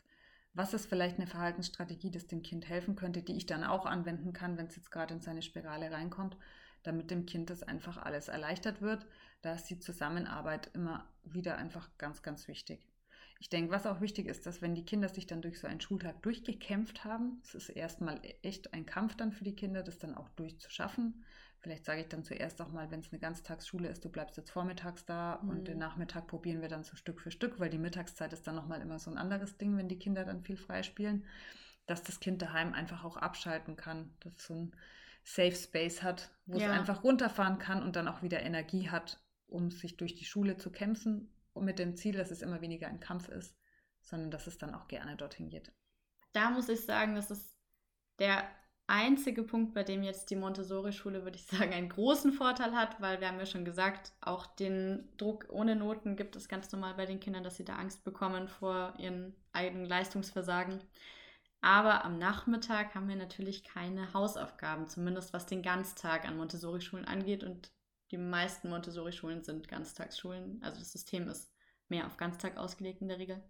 was 0.54 0.74
ist 0.74 0.88
vielleicht 0.88 1.18
eine 1.18 1.28
Verhaltensstrategie, 1.28 2.12
das 2.12 2.28
dem 2.28 2.42
Kind 2.42 2.68
helfen 2.68 2.96
könnte, 2.96 3.22
die 3.22 3.38
ich 3.38 3.46
dann 3.46 3.64
auch 3.64 3.86
anwenden 3.86 4.34
kann, 4.34 4.58
wenn 4.58 4.68
es 4.68 4.76
jetzt 4.76 4.92
gerade 4.92 5.14
in 5.14 5.22
seine 5.22 5.42
Spirale 5.42 5.92
reinkommt, 5.92 6.38
damit 6.84 7.12
dem 7.12 7.26
Kind 7.26 7.50
das 7.50 7.64
einfach 7.64 7.98
alles 7.98 8.28
erleichtert 8.28 8.82
wird. 8.82 9.06
Da 9.42 9.54
ist 9.54 9.66
die 9.70 9.80
Zusammenarbeit 9.80 10.70
immer 10.74 11.08
wieder 11.24 11.58
einfach 11.58 11.90
ganz, 11.98 12.24
ganz 12.24 12.48
wichtig. 12.48 12.89
Ich 13.40 13.50
denke, 13.50 13.72
was 13.72 13.86
auch 13.86 14.02
wichtig 14.02 14.28
ist, 14.28 14.46
dass 14.46 14.62
wenn 14.62 14.76
die 14.76 14.86
Kinder 14.86 15.10
sich 15.10 15.26
dann 15.26 15.42
durch 15.42 15.60
so 15.60 15.68
einen 15.68 15.82
Schultag 15.82 16.22
durchgekämpft 16.22 17.06
haben, 17.06 17.40
es 17.44 17.56
ist 17.56 17.70
erstmal 17.70 18.20
echt 18.42 18.74
ein 18.74 18.86
Kampf 18.86 19.16
dann 19.16 19.32
für 19.32 19.46
die 19.46 19.56
Kinder, 19.56 19.82
das 19.82 19.98
dann 19.98 20.16
auch 20.16 20.30
durchzuschaffen, 20.30 21.24
Vielleicht 21.62 21.84
sage 21.84 22.02
ich 22.02 22.08
dann 22.08 22.24
zuerst 22.24 22.62
auch 22.62 22.70
mal, 22.72 22.90
wenn 22.90 23.02
es 23.02 23.12
eine 23.12 23.20
Ganztagsschule 23.20 23.90
ist, 23.90 24.06
du 24.06 24.10
bleibst 24.10 24.38
jetzt 24.38 24.52
vormittags 24.52 25.06
da 25.06 25.40
mhm. 25.42 25.50
und 25.50 25.68
den 25.68 25.78
Nachmittag 25.78 26.28
probieren 26.28 26.62
wir 26.62 26.70
dann 26.70 26.84
so 26.84 26.96
Stück 26.96 27.20
für 27.20 27.32
Stück, 27.32 27.60
weil 27.60 27.70
die 27.70 27.78
Mittagszeit 27.78 28.32
ist 28.32 28.48
dann 28.48 28.56
nochmal 28.56 28.82
immer 28.82 28.98
so 28.98 29.12
ein 29.12 29.18
anderes 29.18 29.58
Ding, 29.58 29.76
wenn 29.76 29.90
die 29.90 30.00
Kinder 30.00 30.24
dann 30.24 30.42
viel 30.42 30.56
freispielen, 30.56 31.26
dass 31.86 32.04
das 32.04 32.22
Kind 32.22 32.42
daheim 32.42 32.74
einfach 32.74 33.04
auch 33.04 33.18
abschalten 33.18 33.76
kann. 33.76 34.14
Das 34.22 34.36
ist 34.36 34.48
so 34.48 34.54
ein 34.54 34.72
Safe 35.26 35.56
Space 35.56 36.02
hat, 36.02 36.32
wo 36.46 36.60
Ja. 36.60 36.68
es 36.68 36.80
einfach 36.80 37.04
runterfahren 37.04 37.60
kann 37.60 37.84
und 37.84 37.98
dann 37.98 38.08
auch 38.08 38.24
wieder 38.24 38.42
Energie 38.42 38.90
hat, 38.90 39.20
um 39.48 39.70
sich 39.70 39.98
durch 39.98 40.16
die 40.16 40.26
Schule 40.26 40.58
zu 40.58 40.72
kämpfen 40.72 41.30
mit 41.56 41.80
dem 41.80 41.96
Ziel, 41.96 42.16
dass 42.16 42.32
es 42.32 42.42
immer 42.42 42.62
weniger 42.62 42.88
ein 42.88 43.00
Kampf 43.00 43.30
ist, 43.30 43.58
sondern 44.02 44.32
dass 44.32 44.48
es 44.48 44.58
dann 44.58 44.74
auch 44.74 44.88
gerne 44.88 45.16
dorthin 45.16 45.50
geht. 45.50 45.72
Da 46.34 46.50
muss 46.50 46.70
ich 46.70 46.82
sagen, 46.82 47.16
das 47.16 47.32
ist 47.32 47.58
der 48.20 48.48
einzige 48.88 49.44
Punkt, 49.44 49.74
bei 49.74 49.84
dem 49.84 50.04
jetzt 50.04 50.30
die 50.30 50.36
Montessori-Schule, 50.36 51.24
würde 51.24 51.38
ich 51.38 51.46
sagen, 51.46 51.74
einen 51.74 51.90
großen 51.90 52.34
Vorteil 52.34 52.76
hat, 52.76 53.00
weil 53.00 53.22
wir 53.22 53.28
haben 53.28 53.40
ja 53.40 53.46
schon 53.46 53.66
gesagt, 53.66 54.14
auch 54.20 54.48
den 54.48 55.08
Druck 55.18 55.46
ohne 55.50 55.76
Noten 55.76 56.16
gibt 56.16 56.36
es 56.36 56.50
ganz 56.50 56.72
normal 56.72 56.96
bei 56.96 57.06
den 57.06 57.20
Kindern, 57.20 57.44
dass 57.44 57.58
sie 57.58 57.66
da 57.66 57.76
Angst 57.76 58.04
bekommen 58.04 58.48
vor 58.48 58.94
ihren 58.98 59.36
eigenen 59.54 59.86
Leistungsversagen. 59.86 60.82
Aber 61.62 62.06
am 62.06 62.18
Nachmittag 62.18 62.96
haben 62.96 63.10
wir 63.10 63.16
natürlich 63.16 63.64
keine 63.64 64.14
Hausaufgaben, 64.14 64.88
zumindest 64.88 65.34
was 65.34 65.46
den 65.46 65.62
Ganztag 65.62 66.26
an 66.26 66.38
Montessori-Schulen 66.38 67.06
angeht. 67.06 67.44
Und 67.44 67.72
die 68.12 68.18
meisten 68.18 68.70
Montessori-Schulen 68.70 69.44
sind 69.44 69.68
Ganztagsschulen. 69.68 70.62
Also 70.64 70.80
das 70.80 70.92
System 70.92 71.28
ist 71.28 71.52
mehr 71.88 72.06
auf 72.06 72.18
Ganztag 72.18 72.58
ausgelegt 72.58 73.02
in 73.02 73.08
der 73.08 73.20
Regel. 73.20 73.44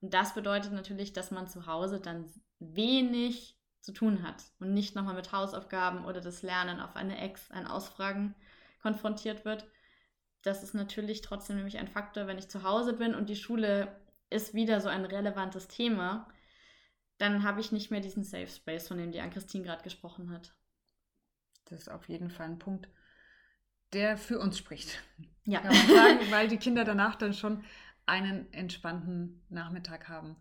Und 0.00 0.12
das 0.14 0.34
bedeutet 0.34 0.72
natürlich, 0.72 1.12
dass 1.12 1.30
man 1.30 1.48
zu 1.48 1.66
Hause 1.66 2.00
dann 2.00 2.30
wenig 2.58 3.58
zu 3.80 3.92
tun 3.92 4.22
hat 4.22 4.42
und 4.60 4.72
nicht 4.72 4.94
nochmal 4.94 5.14
mit 5.14 5.32
Hausaufgaben 5.32 6.04
oder 6.04 6.20
das 6.20 6.42
Lernen 6.42 6.80
auf 6.80 6.96
eine 6.96 7.18
Ex, 7.20 7.50
ein 7.50 7.66
Ausfragen 7.66 8.34
konfrontiert 8.80 9.44
wird. 9.44 9.66
Das 10.42 10.62
ist 10.62 10.74
natürlich 10.74 11.20
trotzdem 11.20 11.56
nämlich 11.56 11.78
ein 11.78 11.88
Faktor, 11.88 12.26
wenn 12.26 12.38
ich 12.38 12.48
zu 12.48 12.62
Hause 12.62 12.94
bin 12.94 13.14
und 13.14 13.28
die 13.28 13.36
Schule 13.36 13.94
ist 14.30 14.54
wieder 14.54 14.80
so 14.80 14.88
ein 14.88 15.04
relevantes 15.04 15.68
Thema, 15.68 16.28
dann 17.18 17.44
habe 17.44 17.60
ich 17.60 17.72
nicht 17.72 17.90
mehr 17.90 18.00
diesen 18.00 18.24
Safe 18.24 18.48
Space, 18.48 18.88
von 18.88 18.98
dem 18.98 19.12
die 19.12 19.20
Ann-Christine 19.20 19.64
gerade 19.64 19.82
gesprochen 19.82 20.30
hat. 20.30 20.54
Das 21.66 21.80
ist 21.80 21.90
auf 21.90 22.08
jeden 22.08 22.30
Fall 22.30 22.46
ein 22.46 22.58
Punkt, 22.58 22.88
der 23.94 24.16
für 24.16 24.38
uns 24.38 24.58
spricht. 24.58 25.02
Ja, 25.44 25.60
Kann 25.60 25.76
man 25.76 25.88
sagen, 25.88 26.18
weil 26.30 26.48
die 26.48 26.58
Kinder 26.58 26.84
danach 26.84 27.16
dann 27.16 27.34
schon 27.34 27.64
einen 28.06 28.52
entspannten 28.52 29.42
Nachmittag 29.48 30.08
haben. 30.08 30.36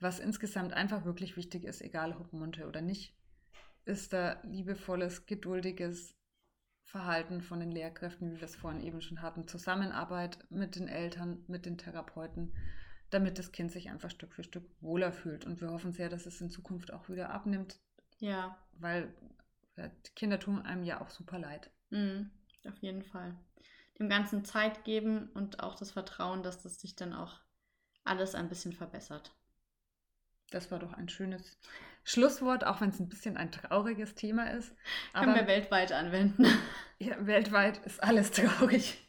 Was 0.00 0.18
insgesamt 0.18 0.72
einfach 0.72 1.04
wirklich 1.04 1.36
wichtig 1.36 1.64
ist, 1.64 1.80
egal 1.80 2.12
ob 2.12 2.32
Munter 2.32 2.66
oder 2.66 2.80
nicht, 2.80 3.16
ist 3.84 4.12
da 4.12 4.40
liebevolles, 4.42 5.26
geduldiges 5.26 6.16
Verhalten 6.84 7.42
von 7.42 7.60
den 7.60 7.70
Lehrkräften, 7.70 8.30
wie 8.30 8.36
wir 8.36 8.44
es 8.44 8.56
vorhin 8.56 8.82
eben 8.82 9.00
schon 9.00 9.22
hatten, 9.22 9.48
Zusammenarbeit 9.48 10.38
mit 10.50 10.76
den 10.76 10.88
Eltern, 10.88 11.44
mit 11.46 11.66
den 11.66 11.78
Therapeuten, 11.78 12.54
damit 13.10 13.38
das 13.38 13.52
Kind 13.52 13.72
sich 13.72 13.90
einfach 13.90 14.10
Stück 14.10 14.32
für 14.34 14.44
Stück 14.44 14.64
wohler 14.80 15.12
fühlt. 15.12 15.46
Und 15.46 15.60
wir 15.60 15.70
hoffen 15.70 15.92
sehr, 15.92 16.08
dass 16.08 16.26
es 16.26 16.40
in 16.40 16.50
Zukunft 16.50 16.92
auch 16.92 17.08
wieder 17.08 17.30
abnimmt, 17.30 17.78
ja, 18.18 18.56
weil 18.78 19.14
Kinder 20.14 20.38
tun 20.38 20.62
einem 20.62 20.84
ja 20.84 21.00
auch 21.00 21.10
super 21.10 21.38
leid. 21.38 21.70
mhm, 21.90 22.30
auf 22.66 22.78
jeden 22.78 23.02
Fall. 23.02 23.36
Dem 23.98 24.08
Ganzen 24.08 24.44
Zeit 24.44 24.84
geben 24.84 25.30
und 25.34 25.60
auch 25.60 25.76
das 25.76 25.92
Vertrauen, 25.92 26.42
dass 26.42 26.62
das 26.62 26.80
sich 26.80 26.96
dann 26.96 27.12
auch 27.12 27.40
alles 28.04 28.34
ein 28.34 28.48
bisschen 28.48 28.72
verbessert. 28.72 29.34
Das 30.50 30.70
war 30.70 30.78
doch 30.78 30.92
ein 30.92 31.08
schönes 31.08 31.58
Schlusswort, 32.04 32.64
auch 32.64 32.80
wenn 32.80 32.90
es 32.90 33.00
ein 33.00 33.08
bisschen 33.08 33.36
ein 33.36 33.50
trauriges 33.50 34.14
Thema 34.14 34.50
ist. 34.50 34.74
Können 35.12 35.30
Aber 35.30 35.40
wir 35.40 35.46
weltweit 35.46 35.92
anwenden. 35.92 36.46
ja, 36.98 37.26
weltweit 37.26 37.78
ist 37.86 38.02
alles 38.02 38.30
traurig. 38.30 39.00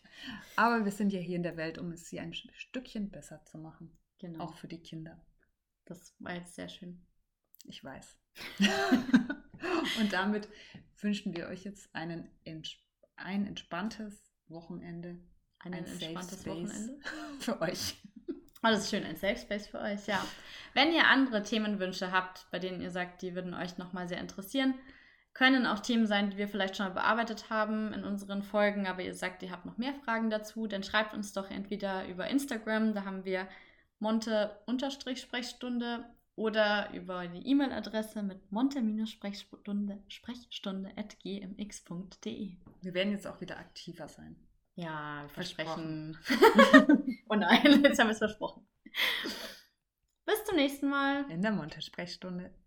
Aber 0.55 0.85
wir 0.85 0.91
sind 0.91 1.11
ja 1.11 1.19
hier 1.19 1.35
in 1.35 1.43
der 1.43 1.57
Welt, 1.57 1.77
um 1.77 1.91
es 1.91 2.07
hier 2.07 2.21
ein 2.21 2.33
Stückchen 2.33 3.11
besser 3.11 3.43
zu 3.45 3.57
machen. 3.57 3.97
Genau. 4.19 4.45
Auch 4.45 4.55
für 4.55 4.67
die 4.67 4.81
Kinder. 4.81 5.21
Das 5.83 6.15
war 6.19 6.33
jetzt 6.33 6.55
sehr 6.55 6.69
schön. 6.69 7.05
Ich 7.65 7.83
weiß. 7.83 8.17
Und 9.99 10.13
damit 10.13 10.47
wünschen 10.99 11.35
wir 11.35 11.47
euch 11.47 11.63
jetzt 11.63 11.93
einen, 11.93 12.29
ents 12.43 12.77
ein 13.17 13.45
entspanntes 13.45 14.31
Wochenende. 14.47 15.17
Ein, 15.59 15.73
Ein 15.73 15.85
safe 15.85 16.05
entspanntes 16.05 16.41
space. 16.41 16.47
Wochenende. 16.47 16.99
Für 17.39 17.61
euch. 17.61 17.95
Oh, 18.63 18.69
das 18.69 18.85
ist 18.85 18.89
schön, 18.89 19.03
ein 19.03 19.15
Safe 19.15 19.37
Space 19.37 19.67
für 19.67 19.79
euch, 19.79 20.07
ja. 20.07 20.25
Wenn 20.73 20.91
ihr 20.91 21.05
andere 21.05 21.43
Themenwünsche 21.43 22.11
habt, 22.11 22.47
bei 22.49 22.57
denen 22.57 22.81
ihr 22.81 22.89
sagt, 22.89 23.21
die 23.21 23.35
würden 23.35 23.53
euch 23.53 23.77
nochmal 23.77 24.07
sehr 24.07 24.19
interessieren, 24.19 24.73
können 25.35 25.67
auch 25.67 25.81
Themen 25.81 26.07
sein, 26.07 26.31
die 26.31 26.37
wir 26.37 26.47
vielleicht 26.47 26.75
schon 26.75 26.87
mal 26.87 26.93
bearbeitet 26.93 27.51
haben 27.51 27.93
in 27.93 28.03
unseren 28.03 28.41
Folgen, 28.41 28.87
aber 28.87 29.03
ihr 29.03 29.13
sagt, 29.13 29.43
ihr 29.43 29.51
habt 29.51 29.65
noch 29.65 29.77
mehr 29.77 29.93
Fragen 29.93 30.31
dazu, 30.31 30.65
dann 30.65 30.81
schreibt 30.81 31.13
uns 31.13 31.31
doch 31.31 31.51
entweder 31.51 32.07
über 32.07 32.27
Instagram, 32.27 32.95
da 32.95 33.05
haben 33.05 33.23
wir 33.23 33.47
monte-sprechstunde 33.99 36.05
oder 36.35 36.91
über 36.93 37.27
die 37.27 37.47
E-Mail-Adresse 37.47 38.23
mit 38.23 38.51
monte-sprechstunde 38.51 40.03
sprechstunde 40.07 40.91
at 40.97 41.19
gmx.de. 41.19 42.57
Wir 42.81 42.93
werden 42.93 43.11
jetzt 43.11 43.27
auch 43.27 43.39
wieder 43.41 43.57
aktiver 43.57 44.07
sein. 44.07 44.35
Ja, 44.75 45.25
versprechen. 45.29 46.17
oh 47.29 47.35
nein, 47.35 47.83
jetzt 47.83 47.99
haben 47.99 48.07
wir 48.07 48.13
es 48.13 48.17
versprochen. 48.17 48.67
Bis 50.25 50.43
zum 50.43 50.55
nächsten 50.55 50.89
Mal. 50.89 51.29
In 51.29 51.41
der 51.41 51.51
Monte-Sprechstunde. 51.51 52.53